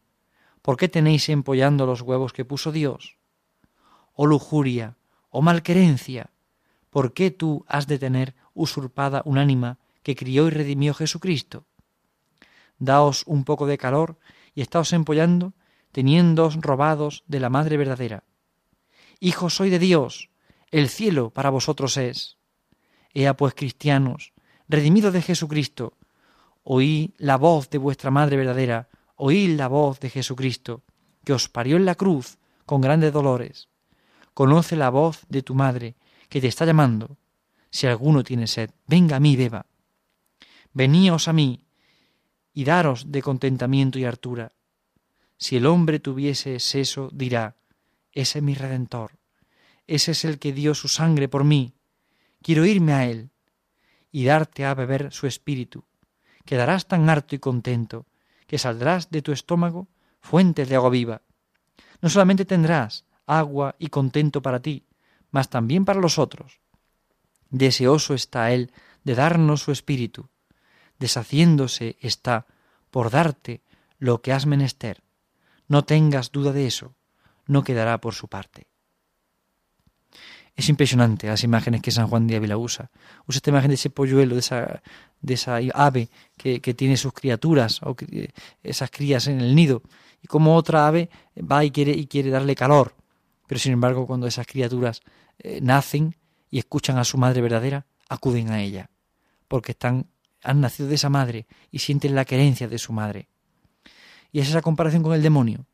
¿por 0.63 0.79
qué 0.79 0.89
tenéis 0.89 1.29
empollando 1.29 1.85
los 1.85 2.01
huevos 2.01 2.33
que 2.33 2.47
puso 2.47 2.73
Dios? 2.73 3.19
Oh 4.15 4.25
lujuria, 4.25 4.97
oh 5.29 5.43
malquerencia, 5.43 6.31
¿por 6.89 7.13
qué 7.13 7.31
tú 7.31 7.67
has 7.69 7.87
de 7.87 7.99
tener 7.99 8.35
usurpada 8.55 9.21
un 9.27 9.37
ánima 9.37 9.77
que 10.03 10.17
crió 10.17 10.47
y 10.47 10.51
redimió 10.51 10.95
Jesucristo? 10.95 11.67
Daos 12.79 13.25
un 13.27 13.45
poco 13.45 13.67
de 13.67 13.77
calor 13.77 14.17
y 14.55 14.63
estáos 14.63 14.95
empollando, 14.95 15.53
teniéndoos 15.93 16.57
robados 16.57 17.23
de 17.27 17.39
la 17.39 17.51
Madre 17.51 17.77
verdadera. 17.77 18.25
Hijos 19.19 19.57
soy 19.57 19.69
de 19.69 19.79
Dios, 19.79 20.31
el 20.71 20.89
cielo 20.89 21.29
para 21.29 21.51
vosotros 21.51 21.99
es. 21.99 22.39
Ea 23.13 23.37
pues 23.37 23.53
cristianos, 23.53 24.33
redimidos 24.71 25.13
de 25.13 25.21
Jesucristo, 25.21 25.95
oí 26.63 27.13
la 27.19 27.37
voz 27.37 27.69
de 27.71 27.79
vuestra 27.79 28.13
Madre 28.13 28.37
verdadera, 28.37 28.89
oí 29.17 29.49
la 29.49 29.67
voz 29.67 29.99
de 29.99 30.11
Jesucristo, 30.11 30.83
que 31.25 31.33
os 31.33 31.49
parió 31.49 31.77
en 31.77 31.85
la 31.85 31.97
cruz 31.97 32.39
con 32.67 32.81
grandes 32.81 33.13
dolores. 33.13 33.69
Conoce 34.33 34.77
la 34.77 34.89
voz 34.91 35.27
de 35.29 35.43
tu 35.43 35.57
Madre, 35.57 35.97
que 36.29 36.41
te 36.41 36.47
está 36.47 36.65
llamando. 36.65 37.19
Si 37.71 37.89
alguno 37.89 38.23
tiene 38.23 38.47
sed, 38.47 38.71
venga 38.87 39.17
a 39.17 39.21
mí, 39.21 39.35
beba. 39.35 39.67
Veníos 40.73 41.27
a 41.27 41.33
mí, 41.33 41.65
y 42.55 42.63
daros 42.63 43.11
de 43.11 43.23
contentamiento 43.23 43.99
y 43.99 44.05
hartura. 44.05 44.53
Si 45.37 45.57
el 45.57 45.67
hombre 45.67 45.99
tuviese 45.99 46.61
seso, 46.61 47.11
dirá, 47.13 47.57
ese 48.13 48.39
es 48.39 48.45
mi 48.45 48.55
redentor, 48.55 49.19
ese 49.89 50.13
es 50.13 50.25
el 50.25 50.39
que 50.39 50.53
dio 50.53 50.75
su 50.75 50.87
sangre 50.87 51.29
por 51.29 51.43
mí, 51.43 51.75
quiero 52.41 52.65
irme 52.65 52.93
a 52.93 53.09
él 53.09 53.31
y 54.11 54.25
darte 54.25 54.65
a 54.65 54.75
beber 54.75 55.13
su 55.13 55.27
espíritu. 55.27 55.85
Quedarás 56.45 56.87
tan 56.87 57.09
harto 57.09 57.35
y 57.35 57.39
contento 57.39 58.07
que 58.47 58.59
saldrás 58.59 59.11
de 59.11 59.23
tu 59.23 59.33
estómago 59.33 59.89
fuentes 60.21 60.69
de 60.69 60.77
agua 60.77 60.91
viva. 60.91 61.23
No 62.01 62.09
solamente 62.09 62.45
tendrás 62.45 63.05
agua 63.27 63.77
y 63.79 63.89
contento 63.89 64.43
para 64.43 64.61
ti, 64.61 64.87
mas 65.31 65.49
también 65.49 65.85
para 65.85 66.01
los 66.01 66.19
otros. 66.19 66.61
Deseoso 67.51 68.15
está 68.15 68.53
Él 68.53 68.73
de 69.05 69.15
darnos 69.15 69.63
su 69.63 69.73
espíritu, 69.73 70.29
deshaciéndose 70.99 71.97
está 72.01 72.47
por 72.91 73.11
darte 73.11 73.63
lo 73.99 74.23
que 74.23 74.33
has 74.33 74.47
menester. 74.47 75.03
No 75.69 75.85
tengas 75.85 76.33
duda 76.33 76.53
de 76.53 76.67
eso, 76.67 76.97
no 77.47 77.63
quedará 77.63 78.01
por 78.01 78.15
su 78.15 78.29
parte. 78.29 78.70
Es 80.57 80.69
impresionante 80.69 81.27
las 81.27 81.43
imágenes 81.45 81.81
que 81.81 81.91
San 81.91 82.09
Juan 82.09 82.27
de 82.27 82.37
Ávila 82.37 82.57
usa. 82.57 82.91
Usa 83.27 83.39
esta 83.39 83.51
imagen 83.51 83.69
de 83.69 83.77
ese 83.77 83.91
polluelo, 83.91 84.35
de 84.35 84.41
esa, 84.41 84.83
de 85.21 85.35
esa 85.35 85.57
ave 85.75 86.09
que, 86.37 86.61
que 86.61 86.75
tiene 86.75 86.97
sus 86.97 87.13
criaturas, 87.13 87.81
o 87.83 87.97
esas 88.63 88.91
crías 88.91 89.27
en 89.27 89.41
el 89.41 89.55
nido, 89.55 89.83
y 90.23 90.27
como 90.27 90.57
otra 90.57 90.87
ave 90.87 91.09
va 91.39 91.65
y 91.65 91.71
quiere, 91.71 91.93
y 91.93 92.07
quiere 92.07 92.31
darle 92.31 92.55
calor. 92.55 92.95
Pero 93.47 93.59
sin 93.59 93.73
embargo, 93.73 94.07
cuando 94.07 94.27
esas 94.27 94.47
criaturas 94.47 95.03
eh, 95.39 95.61
nacen 95.63 96.17
y 96.51 96.59
escuchan 96.59 96.99
a 96.99 97.05
su 97.05 97.17
madre 97.17 97.41
verdadera, 97.41 97.87
acuden 98.09 98.51
a 98.51 98.61
ella, 98.61 98.91
porque 99.49 99.73
están 99.73 100.07
han 100.43 100.61
nacido 100.61 100.89
de 100.89 100.95
esa 100.95 101.09
madre 101.09 101.47
y 101.71 101.81
sienten 101.81 102.15
la 102.15 102.25
querencia 102.25 102.69
de 102.69 102.79
su 102.79 102.93
madre. 102.93 103.29
Y 104.33 104.41
es 104.41 104.49
esa 104.49 104.63
comparación 104.63 105.03
con 105.03 105.13
el 105.13 105.23
demonio. 105.23 105.67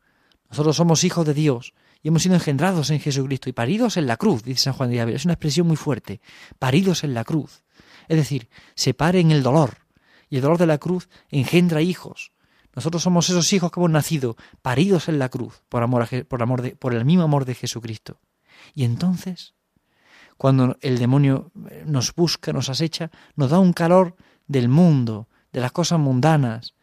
Nosotros 0.51 0.77
somos 0.77 1.05
hijos 1.05 1.27
de 1.27 1.35
Dios 1.35 1.75
y 2.03 2.09
hemos 2.09 2.23
sido 2.23 2.35
engendrados 2.35 2.91
en 2.91 3.01
Jesucristo 3.01 3.49
y 3.49 3.53
paridos 3.53 3.97
en 3.97 4.07
la 4.07 4.17
cruz, 4.17 4.43
dice 4.43 4.63
San 4.63 4.75
Juan 4.75 4.91
de 4.91 5.01
Ávila. 5.01 5.17
Es 5.17 5.25
una 5.25 5.35
expresión 5.35 5.67
muy 5.67 5.77
fuerte. 5.77 6.21
Paridos 6.59 7.05
en 7.05 7.15
la 7.15 7.25
cruz. 7.25 7.63
Es 8.09 8.17
decir, 8.17 8.49
se 8.75 8.95
pare 8.95 9.21
en 9.21 9.31
el 9.31 9.43
dolor. 9.43 9.79
Y 10.29 10.37
el 10.37 10.43
dolor 10.43 10.59
de 10.59 10.67
la 10.67 10.79
cruz 10.79 11.09
engendra 11.31 11.83
hijos. 11.83 12.33
Nosotros 12.75 13.03
somos 13.03 13.29
esos 13.31 13.53
hijos 13.53 13.71
que 13.71 13.81
hemos 13.81 13.91
nacido, 13.91 14.37
paridos 14.61 15.09
en 15.09 15.19
la 15.19 15.31
cruz, 15.31 15.63
por, 15.69 15.83
amor 15.83 16.07
por, 16.79 16.95
el 16.95 17.05
mismo 17.05 17.23
amor 17.23 17.47
de 17.47 17.55
Jesucristo. 17.55 18.21
Y 18.75 18.85
entonces, 18.85 19.55
cuando 20.37 20.77
el 20.83 20.99
demonio 20.99 21.51
nos 21.87 22.15
busca, 22.15 22.53
nos 22.53 22.69
acecha, 22.69 23.11
nos 23.35 23.51
da 23.51 23.59
un 23.59 23.73
calor 23.73 24.17
del 24.47 24.69
mundo, 24.69 25.29
de 25.53 25.61
las 25.61 25.73
cosas 25.73 25.99
mundanas, 25.99 26.75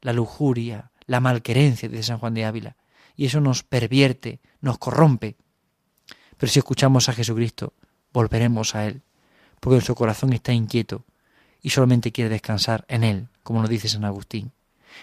la 0.00 0.12
lujuria, 0.12 0.92
la 1.06 1.18
malquerencia 1.18 1.88
de 1.88 2.02
San 2.02 2.18
Juan 2.18 2.34
de 2.34 2.44
Ávila. 2.44 2.76
Y 3.20 3.26
eso 3.26 3.42
nos 3.42 3.62
pervierte, 3.62 4.40
nos 4.62 4.78
corrompe. 4.78 5.36
Pero 6.38 6.50
si 6.50 6.58
escuchamos 6.58 7.10
a 7.10 7.12
Jesucristo, 7.12 7.74
volveremos 8.14 8.74
a 8.74 8.86
Él, 8.86 9.02
porque 9.60 9.74
nuestro 9.74 9.94
corazón 9.94 10.32
está 10.32 10.54
inquieto 10.54 11.04
y 11.60 11.68
solamente 11.68 12.12
quiere 12.12 12.30
descansar 12.30 12.86
en 12.88 13.04
Él, 13.04 13.28
como 13.42 13.60
nos 13.60 13.68
dice 13.68 13.90
San 13.90 14.06
Agustín. 14.06 14.52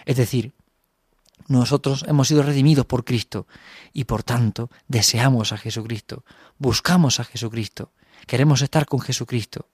Es 0.05 0.15
decir, 0.17 0.53
nosotros 1.47 2.05
hemos 2.07 2.27
sido 2.27 2.41
redimidos 2.41 2.87
por 2.87 3.05
Cristo 3.05 3.45
y 3.93 4.05
por 4.05 4.23
tanto 4.23 4.71
deseamos 4.87 5.53
a 5.53 5.57
Jesucristo, 5.57 6.25
buscamos 6.57 7.19
a 7.19 7.23
Jesucristo, 7.23 7.91
queremos 8.25 8.63
estar 8.63 8.87
con 8.87 8.99
Jesucristo 8.99 9.67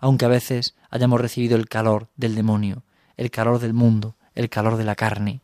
aunque 0.00 0.24
a 0.24 0.28
veces 0.28 0.74
hayamos 0.90 1.20
recibido 1.20 1.56
el 1.56 1.68
calor 1.68 2.08
del 2.16 2.34
demonio, 2.34 2.82
el 3.16 3.30
calor 3.30 3.58
del 3.58 3.72
mundo, 3.72 4.16
el 4.34 4.48
calor 4.48 4.76
de 4.76 4.84
la 4.84 4.94
carne. 4.94 5.40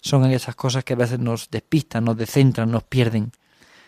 Son 0.00 0.24
esas 0.30 0.54
cosas 0.54 0.84
que 0.84 0.92
a 0.92 0.96
veces 0.96 1.18
nos 1.18 1.50
despistan, 1.50 2.04
nos 2.04 2.16
descentran, 2.16 2.70
nos 2.70 2.84
pierden, 2.84 3.32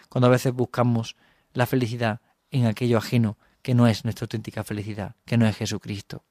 cuando 0.09 0.27
a 0.27 0.31
veces 0.31 0.53
buscamos 0.53 1.17
la 1.53 1.67
felicidad 1.67 2.21
en 2.51 2.67
aquello 2.67 2.99
ajeno 2.99 3.37
que 3.63 3.75
no 3.75 3.87
es 3.87 4.05
nuestra 4.05 4.25
auténtica 4.25 4.65
felicidad, 4.65 5.17
que 5.25 5.37
no 5.37 5.47
es 5.47 5.57
Jesucristo. 5.57 6.25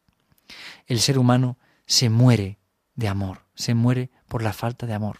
El 0.85 0.99
ser 0.99 1.19
humano 1.19 1.57
se 1.85 2.09
muere 2.09 2.59
de 2.95 3.07
amor, 3.07 3.45
se 3.55 3.73
muere 3.73 4.09
por 4.27 4.41
la 4.41 4.53
falta 4.53 4.87
de 4.87 4.93
amor, 4.93 5.19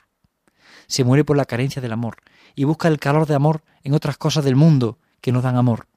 se 0.88 1.04
muere 1.04 1.24
por 1.24 1.38
la 1.38 1.46
carencia 1.46 1.82
del 1.82 1.92
amor 1.92 2.18
y 2.56 2.64
busca 2.64 2.88
el 2.88 3.00
calor 3.00 3.28
de 3.28 3.36
amor 3.36 3.64
en 3.84 3.94
otras 3.94 4.18
cosas 4.18 4.44
del 4.44 4.56
mundo 4.56 5.00
que 5.22 5.32
no 5.32 5.42
dan 5.42 5.58
amor. 5.58 5.88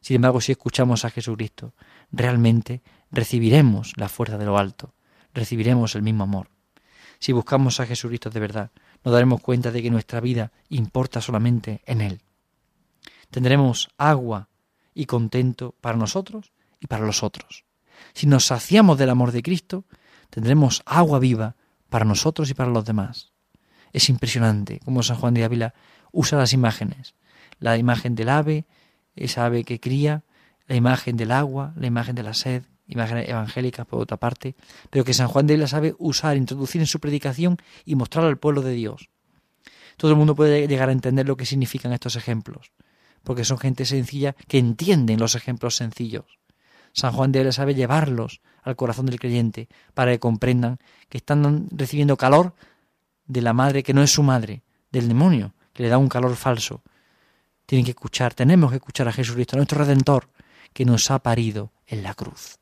Sin 0.00 0.16
embargo, 0.16 0.40
si 0.40 0.52
escuchamos 0.52 1.04
a 1.04 1.10
Jesucristo, 1.10 1.74
realmente 2.12 2.82
recibiremos 3.10 3.92
la 3.96 4.08
fuerza 4.08 4.38
de 4.38 4.44
lo 4.44 4.58
alto, 4.58 4.94
recibiremos 5.32 5.94
el 5.94 6.02
mismo 6.02 6.24
amor. 6.24 6.53
Si 7.24 7.32
buscamos 7.32 7.80
a 7.80 7.86
Jesucristo 7.86 8.28
de 8.28 8.38
verdad, 8.38 8.70
nos 9.02 9.14
daremos 9.14 9.40
cuenta 9.40 9.70
de 9.70 9.82
que 9.82 9.90
nuestra 9.90 10.20
vida 10.20 10.52
importa 10.68 11.22
solamente 11.22 11.80
en 11.86 12.02
Él. 12.02 12.20
Tendremos 13.30 13.88
agua 13.96 14.50
y 14.92 15.06
contento 15.06 15.74
para 15.80 15.96
nosotros 15.96 16.52
y 16.80 16.86
para 16.86 17.06
los 17.06 17.22
otros. 17.22 17.64
Si 18.12 18.26
nos 18.26 18.44
saciamos 18.44 18.98
del 18.98 19.08
amor 19.08 19.32
de 19.32 19.42
Cristo, 19.42 19.86
tendremos 20.28 20.82
agua 20.84 21.18
viva 21.18 21.56
para 21.88 22.04
nosotros 22.04 22.50
y 22.50 22.52
para 22.52 22.68
los 22.68 22.84
demás. 22.84 23.32
Es 23.94 24.10
impresionante 24.10 24.80
cómo 24.84 25.02
San 25.02 25.16
Juan 25.16 25.32
de 25.32 25.44
Ávila 25.44 25.72
usa 26.12 26.36
las 26.36 26.52
imágenes, 26.52 27.14
la 27.58 27.78
imagen 27.78 28.16
del 28.16 28.28
ave, 28.28 28.66
esa 29.16 29.46
ave 29.46 29.64
que 29.64 29.80
cría, 29.80 30.24
la 30.66 30.76
imagen 30.76 31.16
del 31.16 31.32
agua, 31.32 31.72
la 31.76 31.86
imagen 31.86 32.16
de 32.16 32.22
la 32.22 32.34
sed, 32.34 32.64
evangélicas 32.86 33.86
por 33.86 34.00
otra 34.00 34.16
parte, 34.16 34.54
pero 34.90 35.04
que 35.04 35.14
San 35.14 35.28
Juan 35.28 35.46
de 35.46 35.56
la 35.56 35.66
sabe 35.66 35.94
usar, 35.98 36.36
introducir 36.36 36.80
en 36.80 36.86
su 36.86 37.00
predicación 37.00 37.58
y 37.84 37.94
mostrar 37.94 38.24
al 38.24 38.38
pueblo 38.38 38.62
de 38.62 38.72
Dios. 38.72 39.08
Todo 39.96 40.10
el 40.10 40.16
mundo 40.16 40.34
puede 40.34 40.66
llegar 40.66 40.88
a 40.88 40.92
entender 40.92 41.26
lo 41.26 41.36
que 41.36 41.46
significan 41.46 41.92
estos 41.92 42.16
ejemplos, 42.16 42.72
porque 43.22 43.44
son 43.44 43.58
gente 43.58 43.86
sencilla 43.86 44.34
que 44.48 44.58
entienden 44.58 45.20
los 45.20 45.34
ejemplos 45.34 45.76
sencillos. 45.76 46.38
San 46.92 47.12
Juan 47.12 47.32
de 47.32 47.44
la 47.44 47.52
sabe 47.52 47.74
llevarlos 47.74 48.40
al 48.62 48.76
corazón 48.76 49.06
del 49.06 49.18
creyente 49.18 49.68
para 49.94 50.12
que 50.12 50.20
comprendan 50.20 50.78
que 51.08 51.18
están 51.18 51.68
recibiendo 51.70 52.16
calor 52.16 52.54
de 53.26 53.42
la 53.42 53.52
madre 53.52 53.82
que 53.82 53.94
no 53.94 54.02
es 54.02 54.10
su 54.10 54.22
madre, 54.22 54.62
del 54.92 55.08
demonio, 55.08 55.54
que 55.72 55.82
le 55.82 55.88
da 55.88 55.98
un 55.98 56.08
calor 56.08 56.36
falso, 56.36 56.82
tienen 57.66 57.84
que 57.84 57.92
escuchar, 57.92 58.34
tenemos 58.34 58.70
que 58.70 58.76
escuchar 58.76 59.08
a 59.08 59.12
Jesucristo, 59.12 59.56
nuestro 59.56 59.78
Redentor, 59.78 60.28
que 60.72 60.84
nos 60.84 61.10
ha 61.10 61.18
parido 61.20 61.72
en 61.86 62.02
la 62.02 62.14
cruz. 62.14 62.58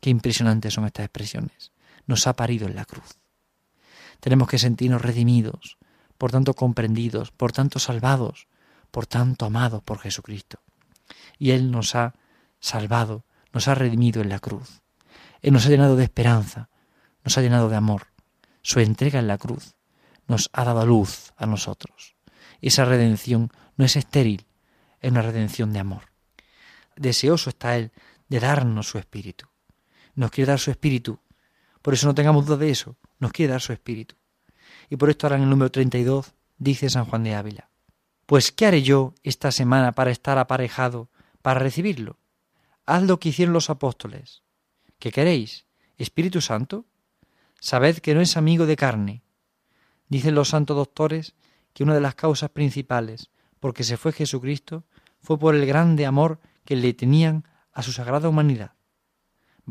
Qué 0.00 0.10
impresionantes 0.10 0.74
son 0.74 0.86
estas 0.86 1.04
expresiones. 1.04 1.72
Nos 2.06 2.26
ha 2.26 2.34
parido 2.34 2.66
en 2.66 2.74
la 2.74 2.84
cruz. 2.84 3.18
Tenemos 4.20 4.48
que 4.48 4.58
sentirnos 4.58 5.02
redimidos 5.02 5.78
por 6.20 6.30
tanto 6.30 6.52
comprendidos, 6.52 7.30
por 7.30 7.50
tanto 7.50 7.78
salvados, 7.78 8.46
por 8.90 9.06
tanto 9.06 9.46
amados 9.46 9.82
por 9.82 10.00
Jesucristo. 10.00 10.60
Y 11.38 11.52
Él 11.52 11.70
nos 11.70 11.94
ha 11.94 12.14
salvado, 12.60 13.24
nos 13.54 13.68
ha 13.68 13.74
redimido 13.74 14.20
en 14.20 14.28
la 14.28 14.38
cruz. 14.38 14.82
Él 15.40 15.54
nos 15.54 15.64
ha 15.64 15.70
llenado 15.70 15.96
de 15.96 16.04
esperanza, 16.04 16.68
nos 17.24 17.38
ha 17.38 17.40
llenado 17.40 17.70
de 17.70 17.76
amor. 17.76 18.08
Su 18.60 18.80
entrega 18.80 19.18
en 19.18 19.28
la 19.28 19.38
cruz 19.38 19.74
nos 20.28 20.50
ha 20.52 20.64
dado 20.64 20.84
luz 20.84 21.32
a 21.38 21.46
nosotros. 21.46 22.16
Esa 22.60 22.84
redención 22.84 23.50
no 23.76 23.86
es 23.86 23.96
estéril, 23.96 24.46
es 25.00 25.10
una 25.10 25.22
redención 25.22 25.72
de 25.72 25.78
amor. 25.78 26.12
Deseoso 26.96 27.48
está 27.48 27.76
Él 27.76 27.92
de 28.28 28.40
darnos 28.40 28.88
su 28.88 28.98
espíritu. 28.98 29.48
Nos 30.20 30.30
quiere 30.30 30.50
dar 30.50 30.58
su 30.58 30.70
espíritu. 30.70 31.18
Por 31.80 31.94
eso 31.94 32.06
no 32.06 32.14
tengamos 32.14 32.44
duda 32.44 32.58
de 32.58 32.68
eso. 32.68 32.98
Nos 33.20 33.32
quiere 33.32 33.52
dar 33.52 33.62
su 33.62 33.72
espíritu. 33.72 34.16
Y 34.90 34.96
por 34.96 35.08
esto 35.08 35.26
ahora 35.26 35.36
en 35.36 35.44
el 35.44 35.48
número 35.48 35.70
32 35.70 36.34
dice 36.58 36.90
San 36.90 37.06
Juan 37.06 37.24
de 37.24 37.34
Ávila. 37.34 37.70
Pues 38.26 38.52
¿qué 38.52 38.66
haré 38.66 38.82
yo 38.82 39.14
esta 39.22 39.50
semana 39.50 39.92
para 39.92 40.10
estar 40.10 40.36
aparejado, 40.36 41.08
para 41.40 41.60
recibirlo? 41.60 42.18
Haz 42.84 43.04
lo 43.04 43.18
que 43.18 43.30
hicieron 43.30 43.54
los 43.54 43.70
apóstoles. 43.70 44.42
¿Qué 44.98 45.10
queréis? 45.10 45.64
¿Espíritu 45.96 46.42
Santo? 46.42 46.84
Sabed 47.58 47.96
que 47.96 48.14
no 48.14 48.20
es 48.20 48.36
amigo 48.36 48.66
de 48.66 48.76
carne. 48.76 49.22
Dicen 50.10 50.34
los 50.34 50.50
santos 50.50 50.76
doctores 50.76 51.34
que 51.72 51.82
una 51.82 51.94
de 51.94 52.02
las 52.02 52.14
causas 52.14 52.50
principales 52.50 53.30
por 53.58 53.72
que 53.72 53.84
se 53.84 53.96
fue 53.96 54.12
Jesucristo 54.12 54.84
fue 55.22 55.38
por 55.38 55.54
el 55.54 55.64
grande 55.64 56.04
amor 56.04 56.40
que 56.66 56.76
le 56.76 56.92
tenían 56.92 57.48
a 57.72 57.82
su 57.82 57.92
sagrada 57.92 58.28
humanidad. 58.28 58.74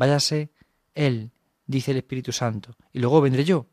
Váyase 0.00 0.50
Él, 0.94 1.30
dice 1.66 1.90
el 1.90 1.98
Espíritu 1.98 2.32
Santo, 2.32 2.74
y 2.90 3.00
luego 3.00 3.20
vendré 3.20 3.44
yo. 3.44 3.66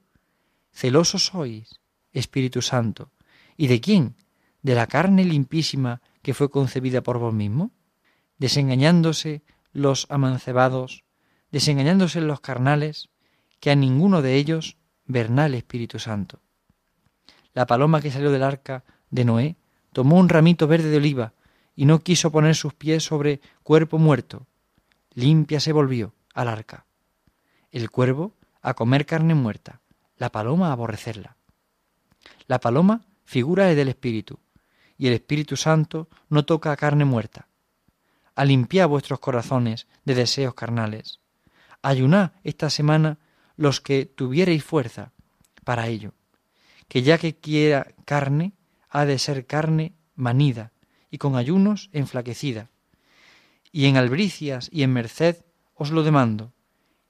Celosos 0.73 1.27
sois, 1.27 1.79
Espíritu 2.11 2.61
Santo. 2.61 3.13
¿Y 3.55 3.67
de 3.67 3.79
quién? 3.79 4.17
¿De 4.61 4.75
la 4.75 4.87
carne 4.87 5.23
limpísima 5.23 6.01
que 6.21 6.33
fue 6.33 6.51
concebida 6.51 7.01
por 7.01 7.17
vos 7.17 7.33
mismo? 7.33 7.71
Desengañándose 8.39 9.41
los 9.71 10.05
amancebados, 10.09 11.05
desengañándose 11.53 12.19
los 12.19 12.41
carnales, 12.41 13.07
que 13.61 13.71
a 13.71 13.75
ninguno 13.75 14.21
de 14.21 14.35
ellos 14.35 14.75
verná 15.05 15.45
el 15.45 15.53
Espíritu 15.53 15.97
Santo. 15.97 16.41
La 17.53 17.67
paloma 17.67 18.01
que 18.01 18.11
salió 18.11 18.31
del 18.31 18.43
arca 18.43 18.83
de 19.11 19.23
Noé 19.23 19.55
tomó 19.93 20.17
un 20.17 20.27
ramito 20.27 20.67
verde 20.67 20.89
de 20.89 20.97
oliva 20.97 21.33
y 21.73 21.85
no 21.85 21.99
quiso 21.99 22.33
poner 22.33 22.55
sus 22.55 22.73
pies 22.73 23.05
sobre 23.05 23.39
cuerpo 23.63 23.97
muerto. 23.97 24.45
Limpia 25.13 25.61
se 25.61 25.71
volvió 25.71 26.16
al 26.37 26.47
arca. 26.47 26.85
El 27.71 27.89
cuervo 27.89 28.35
a 28.61 28.75
comer 28.75 29.07
carne 29.07 29.33
muerta, 29.33 29.81
la 30.17 30.31
paloma 30.31 30.69
a 30.69 30.73
aborrecerla. 30.73 31.35
La 32.45 32.59
paloma 32.59 33.01
figura 33.25 33.65
del 33.73 33.89
Espíritu, 33.89 34.39
y 34.99 35.07
el 35.07 35.13
Espíritu 35.13 35.57
Santo 35.57 36.07
no 36.29 36.45
toca 36.45 36.71
a 36.71 36.77
carne 36.77 37.05
muerta. 37.05 37.47
A 38.35 38.45
limpiar 38.45 38.87
vuestros 38.87 39.19
corazones 39.19 39.87
de 40.05 40.13
deseos 40.13 40.53
carnales. 40.53 41.19
Ayunad 41.81 42.33
esta 42.43 42.69
semana 42.69 43.17
los 43.55 43.81
que 43.81 44.05
tuviereis 44.05 44.63
fuerza 44.63 45.13
para 45.63 45.87
ello, 45.87 46.13
que 46.87 47.01
ya 47.01 47.17
que 47.17 47.35
quiera 47.35 47.87
carne, 48.05 48.53
ha 48.89 49.05
de 49.05 49.17
ser 49.17 49.47
carne 49.47 49.95
manida 50.15 50.71
y 51.09 51.17
con 51.17 51.35
ayunos 51.35 51.89
enflaquecida. 51.93 52.69
Y 53.71 53.85
en 53.85 53.97
albricias 53.97 54.69
y 54.71 54.83
en 54.83 54.93
merced 54.93 55.46
os 55.77 55.91
lo 55.91 56.03
demando, 56.03 56.53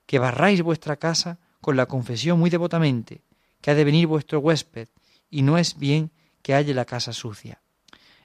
que 0.06 0.20
barráis 0.20 0.62
vuestra 0.62 0.98
casa 0.98 1.40
con 1.62 1.76
la 1.76 1.88
confesión 1.88 2.40
muy 2.40 2.50
devotamente, 2.50 3.24
que 3.62 3.72
ha 3.72 3.76
de 3.76 3.84
venir 3.84 4.08
vuestro 4.08 4.40
huésped, 4.40 4.88
y 5.30 5.42
no 5.42 5.58
es 5.58 5.78
bien 5.78 6.12
que 6.42 6.54
halle 6.54 6.74
la 6.74 6.86
casa 6.86 7.14
sucia. 7.14 7.62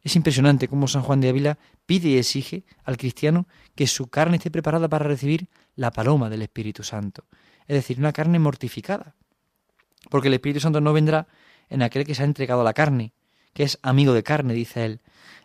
Es 0.03 0.17
impresionante 0.17 0.69
cómo 0.69 0.89
San 0.89 1.03
Juan 1.03 1.21
de 1.21 1.29
Ávila 1.29 1.59
pide 1.87 2.11
y 2.11 2.19
exige 2.19 2.65
al 2.85 2.97
cristiano 2.97 3.47
que 3.75 3.87
su 3.87 4.09
carne 4.09 4.37
esté 4.37 4.51
preparada 4.51 4.89
para 4.89 5.07
recibir 5.07 5.49
la 5.77 5.93
paloma 5.93 6.29
del 6.29 6.43
Espíritu 6.43 6.83
Santo, 6.83 7.25
es 7.67 7.75
decir, 7.75 7.99
una 7.99 8.13
carne 8.13 8.39
mortificada. 8.39 9.15
Porque 10.11 10.29
el 10.29 10.35
Espíritu 10.35 10.61
Santo 10.61 10.81
no 10.81 10.93
vendrá 10.93 11.29
en 11.69 11.83
aquel 11.83 12.05
que 12.05 12.15
se 12.15 12.23
ha 12.23 12.27
entregado 12.27 12.61
a 12.63 12.65
la 12.65 12.75
carne, 12.75 13.13
que 13.55 13.63
es 13.63 13.79
amigo 13.83 14.13
de 14.13 14.23
carne, 14.23 14.55
dice 14.55 14.85
él. 14.85 15.01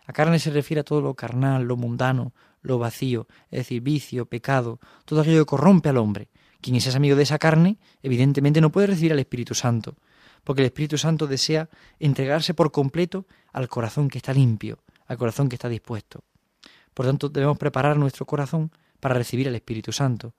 A 0.06 0.12
carne 0.12 0.38
se 0.38 0.50
refiere 0.50 0.80
a 0.80 0.84
todo 0.84 1.00
lo 1.00 1.14
carnal, 1.14 1.64
lo 1.64 1.76
mundano, 1.76 2.32
lo 2.62 2.78
vacío, 2.78 3.26
es 3.50 3.60
decir, 3.60 3.82
vicio, 3.82 4.26
pecado, 4.26 4.80
todo 5.04 5.20
aquello 5.20 5.40
que 5.40 5.50
corrompe 5.50 5.88
al 5.88 5.96
hombre. 5.96 6.28
Quien 6.60 6.76
es 6.76 6.94
amigo 6.94 7.16
de 7.16 7.22
esa 7.22 7.38
carne, 7.38 7.78
evidentemente 8.02 8.60
no 8.60 8.70
puede 8.70 8.88
recibir 8.88 9.12
al 9.12 9.20
Espíritu 9.20 9.54
Santo, 9.54 9.96
porque 10.44 10.62
el 10.62 10.66
Espíritu 10.66 10.98
Santo 10.98 11.26
desea 11.26 11.68
entregarse 11.98 12.54
por 12.54 12.72
completo 12.72 13.26
al 13.52 13.68
corazón 13.68 14.08
que 14.08 14.18
está 14.18 14.32
limpio, 14.32 14.78
al 15.06 15.18
corazón 15.18 15.48
que 15.48 15.56
está 15.56 15.68
dispuesto. 15.68 16.24
Por 16.94 17.06
tanto, 17.06 17.28
debemos 17.28 17.58
preparar 17.58 17.96
nuestro 17.96 18.26
corazón 18.26 18.72
para 18.98 19.14
recibir 19.14 19.46
al 19.46 19.54
Espíritu 19.54 19.92
Santo. 19.92 20.34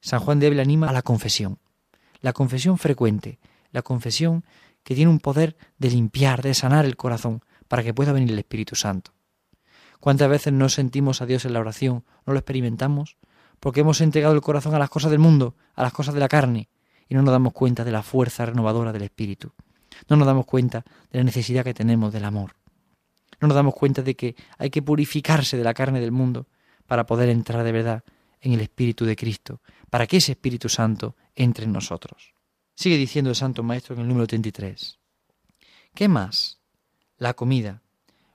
San 0.00 0.20
Juan 0.20 0.38
de 0.38 0.46
Ávila 0.46 0.62
anima 0.62 0.88
a 0.88 0.92
la 0.92 1.02
confesión. 1.02 1.58
La 2.20 2.32
confesión 2.32 2.78
frecuente, 2.78 3.38
la 3.72 3.82
confesión 3.82 4.44
que 4.82 4.94
tiene 4.94 5.10
un 5.10 5.20
poder 5.20 5.56
de 5.76 5.90
limpiar, 5.90 6.40
de 6.42 6.54
sanar 6.54 6.86
el 6.86 6.96
corazón, 6.96 7.42
para 7.68 7.82
que 7.82 7.92
pueda 7.92 8.12
venir 8.12 8.30
el 8.32 8.38
Espíritu 8.38 8.74
Santo. 8.74 9.12
¿Cuántas 10.00 10.28
veces 10.28 10.52
no 10.52 10.68
sentimos 10.68 11.20
a 11.22 11.26
Dios 11.26 11.44
en 11.44 11.52
la 11.52 11.60
oración? 11.60 12.04
¿No 12.26 12.32
lo 12.32 12.38
experimentamos? 12.38 13.16
Porque 13.60 13.80
hemos 13.80 14.00
entregado 14.00 14.34
el 14.34 14.40
corazón 14.40 14.74
a 14.74 14.78
las 14.78 14.90
cosas 14.90 15.10
del 15.10 15.18
mundo, 15.18 15.56
a 15.74 15.82
las 15.82 15.92
cosas 15.92 16.14
de 16.14 16.20
la 16.20 16.28
carne, 16.28 16.68
y 17.08 17.14
no 17.14 17.22
nos 17.22 17.32
damos 17.32 17.52
cuenta 17.52 17.84
de 17.84 17.90
la 17.90 18.02
fuerza 18.02 18.46
renovadora 18.46 18.92
del 18.92 19.02
Espíritu. 19.02 19.52
No 20.08 20.16
nos 20.16 20.26
damos 20.26 20.46
cuenta 20.46 20.84
de 21.10 21.18
la 21.18 21.24
necesidad 21.24 21.64
que 21.64 21.74
tenemos 21.74 22.12
del 22.12 22.24
amor. 22.24 22.54
No 23.40 23.48
nos 23.48 23.54
damos 23.54 23.74
cuenta 23.74 24.02
de 24.02 24.14
que 24.14 24.36
hay 24.58 24.70
que 24.70 24.82
purificarse 24.82 25.56
de 25.56 25.64
la 25.64 25.74
carne 25.74 26.00
del 26.00 26.12
mundo 26.12 26.46
para 26.86 27.06
poder 27.06 27.28
entrar 27.28 27.64
de 27.64 27.72
verdad 27.72 28.04
en 28.40 28.52
el 28.52 28.60
Espíritu 28.60 29.04
de 29.04 29.16
Cristo, 29.16 29.60
para 29.90 30.06
que 30.06 30.18
ese 30.18 30.32
Espíritu 30.32 30.68
Santo 30.68 31.16
entre 31.34 31.64
en 31.64 31.72
nosotros. 31.72 32.34
Sigue 32.74 32.96
diciendo 32.96 33.30
el 33.30 33.36
Santo 33.36 33.62
Maestro 33.62 33.94
en 33.94 34.02
el 34.02 34.08
número 34.08 34.26
33. 34.26 34.98
¿Qué 35.94 36.08
más? 36.08 36.60
La 37.16 37.34
comida. 37.34 37.82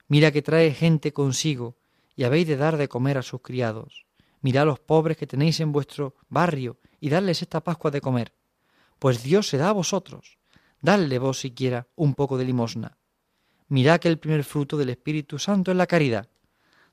Mira 0.08 0.32
que 0.32 0.42
trae 0.42 0.72
gente 0.72 1.12
consigo 1.12 1.76
y 2.16 2.24
habéis 2.24 2.46
de 2.46 2.56
dar 2.56 2.76
de 2.76 2.88
comer 2.88 3.18
a 3.18 3.22
sus 3.22 3.40
criados. 3.40 4.06
Mirad 4.40 4.64
a 4.64 4.66
los 4.66 4.80
pobres 4.80 5.16
que 5.16 5.26
tenéis 5.26 5.60
en 5.60 5.72
vuestro 5.72 6.14
barrio 6.28 6.78
y 7.00 7.08
dadles 7.08 7.42
esta 7.42 7.62
Pascua 7.62 7.90
de 7.90 8.00
comer. 8.00 8.34
Pues 8.98 9.22
Dios 9.22 9.48
se 9.48 9.56
da 9.56 9.70
a 9.70 9.72
vosotros. 9.72 10.38
Dadle 10.80 11.18
vos 11.18 11.40
siquiera 11.40 11.86
un 11.96 12.14
poco 12.14 12.36
de 12.36 12.44
limosna. 12.44 12.98
Mirad 13.68 14.00
que 14.00 14.08
el 14.08 14.18
primer 14.18 14.44
fruto 14.44 14.76
del 14.76 14.90
Espíritu 14.90 15.38
Santo 15.38 15.70
es 15.70 15.76
la 15.76 15.86
caridad. 15.86 16.28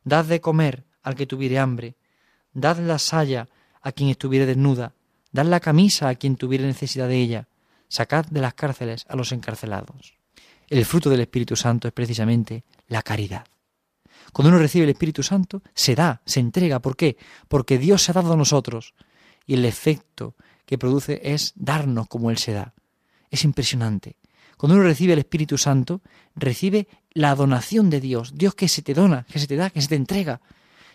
Dad 0.04 0.26
de 0.26 0.40
comer 0.40 0.86
al 1.04 1.16
que 1.16 1.28
tuviere 1.28 1.60
hambre. 1.60 1.96
Dad 2.54 2.80
la 2.80 3.00
saya 3.00 3.50
a 3.82 3.92
quien 3.92 4.10
estuviere 4.10 4.46
desnuda. 4.46 4.94
Dad 5.32 5.46
la 5.46 5.60
camisa 5.60 6.08
a 6.08 6.16
quien 6.16 6.38
tuviere 6.38 6.66
necesidad 6.66 7.08
de 7.08 7.18
ella. 7.18 7.48
Sacad 7.90 8.26
de 8.26 8.42
las 8.42 8.54
cárceles 8.54 9.06
a 9.10 9.16
los 9.18 9.32
encarcelados. 9.34 10.21
El 10.72 10.86
fruto 10.86 11.10
del 11.10 11.20
Espíritu 11.20 11.58
Santo 11.58 11.90
es 11.90 11.94
precisamente 11.94 12.64
la 12.88 13.02
caridad. 13.02 13.46
Cuando 14.32 14.52
uno 14.52 14.58
recibe 14.58 14.86
el 14.86 14.92
Espíritu 14.92 15.22
Santo, 15.22 15.62
se 15.74 15.96
da, 15.96 16.22
se 16.26 16.40
entrega. 16.40 16.80
¿Por 16.80 16.96
qué? 16.96 17.18
Porque 17.50 17.78
Dios 17.78 18.04
se 18.04 18.12
ha 18.12 18.14
dado 18.14 18.32
a 18.32 18.38
nosotros. 18.38 18.94
Y 19.46 19.56
el 19.56 19.66
efecto 19.66 20.38
que 20.66 20.78
produce 20.78 21.20
es 21.26 21.52
darnos 21.58 22.08
como 22.08 22.32
Él 22.32 22.38
se 22.38 22.54
da. 22.54 22.74
Es 23.30 23.44
impresionante. 23.44 24.16
Cuando 24.56 24.76
uno 24.76 24.86
recibe 24.86 25.12
el 25.12 25.20
Espíritu 25.20 25.58
Santo, 25.58 26.00
recibe 26.38 26.88
la 27.12 27.36
donación 27.36 27.90
de 27.90 28.00
Dios. 28.00 28.32
Dios 28.34 28.56
que 28.56 28.70
se 28.70 28.82
te 28.82 28.94
dona, 28.94 29.26
que 29.30 29.40
se 29.40 29.48
te 29.48 29.58
da, 29.58 29.72
que 29.72 29.82
se 29.82 29.90
te 29.90 29.96
entrega. 29.96 30.40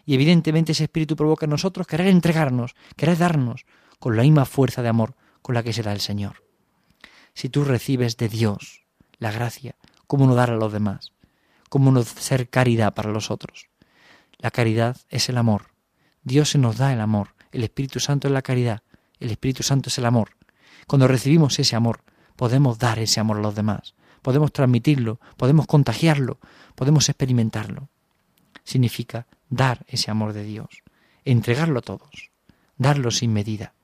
Y 0.06 0.14
evidentemente 0.14 0.72
ese 0.72 0.84
Espíritu 0.84 1.16
provoca 1.16 1.44
en 1.44 1.50
nosotros 1.50 1.86
querer 1.86 2.06
entregarnos, 2.06 2.74
querer 2.96 3.18
darnos 3.18 3.66
con 3.98 4.16
la 4.16 4.22
misma 4.22 4.46
fuerza 4.46 4.80
de 4.80 4.88
amor 4.88 5.16
con 5.42 5.54
la 5.54 5.62
que 5.62 5.74
se 5.74 5.82
da 5.82 5.92
el 5.92 6.00
Señor. 6.00 6.44
Si 7.34 7.50
tú 7.50 7.62
recibes 7.62 8.16
de 8.16 8.30
Dios 8.30 8.85
la 9.18 9.30
gracia, 9.30 9.76
¿cómo 10.06 10.26
no 10.26 10.34
dar 10.34 10.50
a 10.50 10.56
los 10.56 10.72
demás? 10.72 11.12
¿Cómo 11.68 11.90
no 11.90 12.02
ser 12.02 12.48
caridad 12.48 12.94
para 12.94 13.10
los 13.10 13.30
otros? 13.30 13.68
La 14.38 14.50
caridad 14.50 14.96
es 15.08 15.28
el 15.28 15.38
amor. 15.38 15.68
Dios 16.22 16.50
se 16.50 16.58
nos 16.58 16.76
da 16.76 16.92
el 16.92 17.00
amor. 17.00 17.34
El 17.52 17.64
Espíritu 17.64 18.00
Santo 18.00 18.28
es 18.28 18.32
la 18.32 18.42
caridad. 18.42 18.82
El 19.18 19.30
Espíritu 19.30 19.62
Santo 19.62 19.88
es 19.88 19.98
el 19.98 20.04
amor. 20.04 20.30
Cuando 20.86 21.08
recibimos 21.08 21.58
ese 21.58 21.76
amor, 21.76 22.02
podemos 22.36 22.78
dar 22.78 22.98
ese 22.98 23.20
amor 23.20 23.38
a 23.38 23.40
los 23.40 23.54
demás. 23.54 23.94
Podemos 24.22 24.52
transmitirlo, 24.52 25.20
podemos 25.36 25.66
contagiarlo, 25.66 26.38
podemos 26.74 27.08
experimentarlo. 27.08 27.88
Significa 28.64 29.26
dar 29.48 29.84
ese 29.88 30.10
amor 30.10 30.32
de 30.32 30.42
Dios, 30.42 30.82
entregarlo 31.24 31.78
a 31.78 31.82
todos, 31.82 32.30
darlo 32.76 33.10
sin 33.10 33.32
medida, 33.32 33.74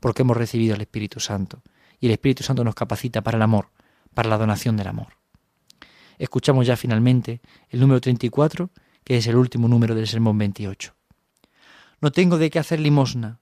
porque 0.00 0.22
hemos 0.22 0.36
recibido 0.36 0.74
el 0.74 0.80
Espíritu 0.80 1.20
Santo 1.20 1.62
y 2.00 2.06
el 2.06 2.12
Espíritu 2.12 2.42
Santo 2.42 2.64
nos 2.64 2.74
capacita 2.74 3.22
para 3.22 3.36
el 3.36 3.42
amor, 3.42 3.68
para 4.14 4.28
la 4.28 4.38
donación 4.38 4.76
del 4.76 4.86
amor. 4.86 5.18
Escuchamos 6.18 6.66
ya 6.66 6.76
finalmente 6.76 7.40
el 7.68 7.80
número 7.80 8.00
34, 8.00 8.70
que 9.02 9.16
es 9.16 9.26
el 9.26 9.36
último 9.36 9.68
número 9.68 9.94
del 9.94 10.06
sermón 10.06 10.38
28. 10.38 10.94
No 12.00 12.12
tengo 12.12 12.38
de 12.38 12.50
qué 12.50 12.58
hacer 12.58 12.80
limosna. 12.80 13.40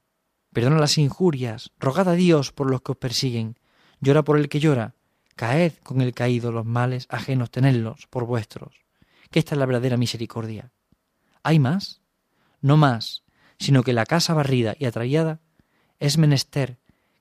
Perdona 0.53 0.79
las 0.79 0.99
injurias, 0.99 1.71
rogad 1.79 2.09
a 2.09 2.13
Dios 2.13 2.53
por 2.53 2.71
los 2.71 2.83
que 2.83 2.93
os 2.93 2.99
persiguen, 2.99 3.59
llora 4.01 4.23
por 4.23 4.39
el 4.39 4.49
que 4.49 4.61
llora, 4.61 4.95
Caed 5.35 5.73
con 5.83 6.01
el 6.01 6.13
caído 6.13 6.53
los 6.53 6.67
males 6.67 7.07
ajenos, 7.09 7.51
tenedlos 7.51 8.07
por 8.09 8.27
vuestros, 8.27 8.85
que 9.31 9.39
esta 9.39 9.55
es 9.55 9.59
la 9.59 9.67
verdadera 9.67 9.97
misericordia. 9.97 10.73
¿Hay 11.43 11.59
más? 11.59 12.03
No 12.61 12.77
más, 12.77 13.25
sino 13.59 13.83
que 13.83 13.93
la 13.93 14.07
casa 14.07 14.35
barrida 14.35 14.75
y 14.79 14.85
atrayada 14.85 15.41
es 15.99 16.19
menester 16.19 16.79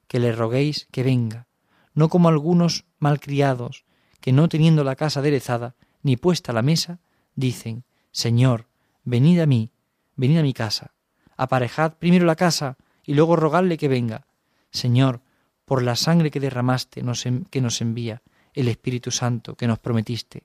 que 0.08 0.20
le 0.20 0.34
roguéis 0.34 0.88
que 0.92 1.04
venga, 1.04 1.48
no 1.94 2.10
como 2.10 2.30
algunos 2.30 2.86
malcriados 3.00 3.86
que 4.20 4.32
no 4.32 4.50
teniendo 4.50 4.84
la 4.84 4.96
casa 4.96 5.20
aderezada 5.20 5.76
ni 6.04 6.18
puesta 6.18 6.54
la 6.54 6.62
mesa, 6.62 7.00
dicen, 7.36 7.84
Señor, 8.12 8.68
venid 9.04 9.40
a 9.40 9.46
mí, 9.46 9.72
venid 10.16 10.38
a 10.38 10.44
mi 10.44 10.54
casa, 10.54 10.92
aparejad 11.38 11.94
primero 11.94 12.26
la 12.26 12.36
casa 12.36 12.78
y 13.04 13.14
luego 13.14 13.36
rogadle 13.36 13.78
que 13.78 13.88
venga. 13.88 14.28
Señor, 14.72 15.22
por 15.66 15.84
la 15.84 15.96
sangre 15.96 16.32
que 16.32 16.40
derramaste 16.40 17.04
que 17.50 17.62
nos 17.62 17.82
envía 17.82 18.22
el 18.54 18.68
Espíritu 18.68 19.12
Santo 19.12 19.56
que 19.56 19.68
nos 19.68 19.80
prometiste. 19.80 20.44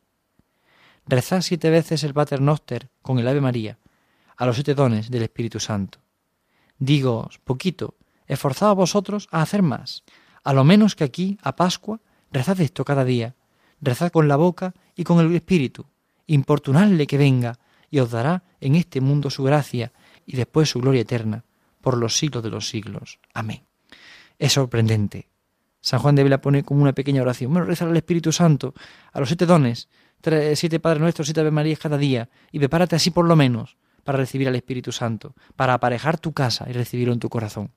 Rezad 1.06 1.42
siete 1.42 1.70
veces 1.70 2.02
el 2.04 2.14
Pater 2.14 2.40
Noster 2.40 2.88
con 3.02 3.18
el 3.18 3.28
Ave 3.28 3.40
María, 3.40 3.78
a 4.36 4.46
los 4.46 4.56
siete 4.56 4.74
dones 4.74 5.10
del 5.10 5.22
Espíritu 5.22 5.60
Santo. 5.60 5.98
Digo, 6.78 7.30
poquito, 7.44 7.94
esforzad 8.26 8.70
a 8.70 8.74
vosotros 8.74 9.28
a 9.30 9.42
hacer 9.42 9.62
más. 9.62 10.02
A 10.46 10.52
lo 10.52 10.62
menos 10.62 10.94
que 10.94 11.02
aquí, 11.02 11.38
a 11.42 11.56
Pascua, 11.56 11.98
rezad 12.30 12.60
esto 12.60 12.84
cada 12.84 13.04
día. 13.04 13.34
Rezad 13.80 14.12
con 14.12 14.28
la 14.28 14.36
boca 14.36 14.74
y 14.94 15.02
con 15.02 15.18
el 15.18 15.34
Espíritu. 15.34 15.86
Importunadle 16.28 17.08
que 17.08 17.18
venga 17.18 17.58
y 17.90 17.98
os 17.98 18.12
dará 18.12 18.44
en 18.60 18.76
este 18.76 19.00
mundo 19.00 19.28
su 19.28 19.42
gracia 19.42 19.92
y 20.24 20.36
después 20.36 20.70
su 20.70 20.78
gloria 20.78 21.00
eterna, 21.00 21.42
por 21.80 21.96
los 21.96 22.16
siglos 22.16 22.44
de 22.44 22.50
los 22.50 22.68
siglos. 22.68 23.18
Amén. 23.34 23.64
Es 24.38 24.52
sorprendente. 24.52 25.30
San 25.80 25.98
Juan 25.98 26.14
de 26.14 26.22
Vela 26.22 26.40
pone 26.40 26.62
como 26.62 26.80
una 26.80 26.92
pequeña 26.92 27.22
oración. 27.22 27.52
Bueno, 27.52 27.66
rezar 27.66 27.88
al 27.88 27.96
Espíritu 27.96 28.30
Santo, 28.30 28.72
a 29.12 29.18
los 29.18 29.28
siete 29.28 29.46
dones, 29.46 29.88
siete 30.54 30.78
Padres 30.78 31.00
Nuestros, 31.00 31.26
siete 31.26 31.40
Ave 31.40 31.50
Marías 31.50 31.80
cada 31.80 31.98
día, 31.98 32.28
y 32.52 32.60
prepárate 32.60 32.94
así 32.94 33.10
por 33.10 33.24
lo 33.24 33.34
menos 33.34 33.78
para 34.04 34.18
recibir 34.18 34.46
al 34.46 34.54
Espíritu 34.54 34.92
Santo, 34.92 35.34
para 35.56 35.74
aparejar 35.74 36.18
tu 36.18 36.32
casa 36.32 36.66
y 36.70 36.72
recibirlo 36.72 37.12
en 37.12 37.18
tu 37.18 37.28
corazón. 37.28 37.72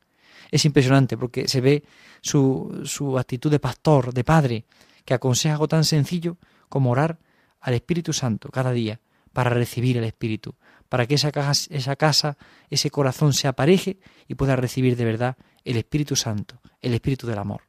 Es 0.49 0.65
impresionante 0.65 1.17
porque 1.17 1.47
se 1.47 1.61
ve 1.61 1.83
su, 2.21 2.81
su 2.85 3.17
actitud 3.17 3.51
de 3.51 3.59
pastor, 3.59 4.13
de 4.13 4.23
padre, 4.23 4.65
que 5.05 5.13
aconseja 5.13 5.53
algo 5.53 5.67
tan 5.67 5.85
sencillo 5.85 6.37
como 6.69 6.91
orar 6.91 7.19
al 7.61 7.73
Espíritu 7.73 8.13
Santo 8.13 8.49
cada 8.49 8.71
día 8.71 8.99
para 9.33 9.49
recibir 9.49 9.97
el 9.97 10.03
Espíritu, 10.03 10.55
para 10.87 11.05
que 11.05 11.15
esa 11.15 11.31
casa, 11.31 11.67
esa 11.69 11.95
casa, 11.95 12.37
ese 12.69 12.89
corazón 12.89 13.33
se 13.33 13.47
apareje 13.47 13.99
y 14.27 14.35
pueda 14.35 14.55
recibir 14.55 14.95
de 14.95 15.05
verdad 15.05 15.37
el 15.63 15.77
Espíritu 15.77 16.15
Santo, 16.15 16.61
el 16.81 16.93
Espíritu 16.93 17.27
del 17.27 17.37
amor. 17.37 17.61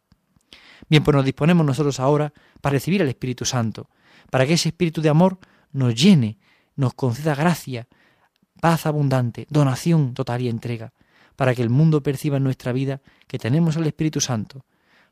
Bien, 0.89 1.05
pues 1.05 1.15
nos 1.15 1.25
disponemos 1.25 1.65
nosotros 1.65 2.01
ahora 2.01 2.33
para 2.61 2.75
recibir 2.75 3.03
al 3.03 3.09
Espíritu 3.09 3.45
Santo, 3.45 3.91
para 4.31 4.47
que 4.47 4.55
ese 4.55 4.71
Espíritu 4.71 5.03
de 5.03 5.11
amor 5.11 5.39
nos 5.73 5.95
llene, 5.95 6.39
nos 6.77 6.95
conceda 6.95 7.35
gracia, 7.35 7.87
paz 8.61 8.87
abundante, 8.87 9.47
donación 9.51 10.15
total 10.15 10.41
y 10.43 10.49
entrega, 10.49 10.93
para 11.41 11.55
que 11.55 11.63
el 11.63 11.71
mundo 11.71 12.03
perciba 12.03 12.37
en 12.37 12.45
nuestra 12.45 12.71
vida 12.71 13.01
que 13.27 13.39
tenemos 13.39 13.79
al 13.79 13.87
Espíritu 13.87 14.21
Santo, 14.21 14.67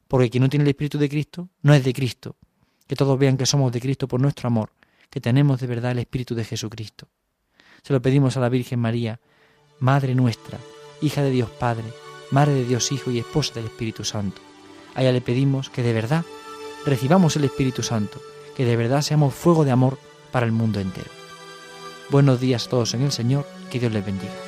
porque 0.08 0.28
quien 0.28 0.42
no 0.42 0.50
tiene 0.50 0.64
el 0.64 0.68
Espíritu 0.68 0.98
de 0.98 1.08
Cristo 1.08 1.48
no 1.62 1.72
es 1.72 1.82
de 1.82 1.94
Cristo, 1.94 2.36
que 2.86 2.96
todos 2.96 3.18
vean 3.18 3.38
que 3.38 3.46
somos 3.46 3.72
de 3.72 3.80
Cristo 3.80 4.06
por 4.08 4.20
nuestro 4.20 4.46
amor, 4.46 4.74
que 5.08 5.22
tenemos 5.22 5.58
de 5.58 5.66
verdad 5.66 5.92
el 5.92 6.00
Espíritu 6.00 6.34
de 6.34 6.44
Jesucristo. 6.44 7.08
Se 7.82 7.94
lo 7.94 8.02
pedimos 8.02 8.36
a 8.36 8.40
la 8.40 8.50
Virgen 8.50 8.78
María, 8.78 9.20
Madre 9.80 10.14
nuestra, 10.14 10.58
hija 11.00 11.22
de 11.22 11.30
Dios 11.30 11.48
Padre, 11.48 11.86
Madre 12.30 12.52
de 12.52 12.66
Dios 12.66 12.92
Hijo 12.92 13.10
y 13.10 13.20
esposa 13.20 13.54
del 13.54 13.64
Espíritu 13.64 14.04
Santo. 14.04 14.42
A 14.94 15.00
ella 15.00 15.12
le 15.12 15.22
pedimos 15.22 15.70
que 15.70 15.82
de 15.82 15.94
verdad 15.94 16.26
recibamos 16.84 17.36
el 17.36 17.44
Espíritu 17.44 17.82
Santo, 17.82 18.20
que 18.54 18.66
de 18.66 18.76
verdad 18.76 19.00
seamos 19.00 19.32
fuego 19.32 19.64
de 19.64 19.70
amor 19.70 19.98
para 20.30 20.44
el 20.44 20.52
mundo 20.52 20.78
entero. 20.78 21.10
Buenos 22.10 22.38
días 22.38 22.66
a 22.66 22.68
todos 22.68 22.92
en 22.92 23.00
el 23.00 23.12
Señor, 23.12 23.46
que 23.70 23.80
Dios 23.80 23.94
les 23.94 24.04
bendiga. 24.04 24.47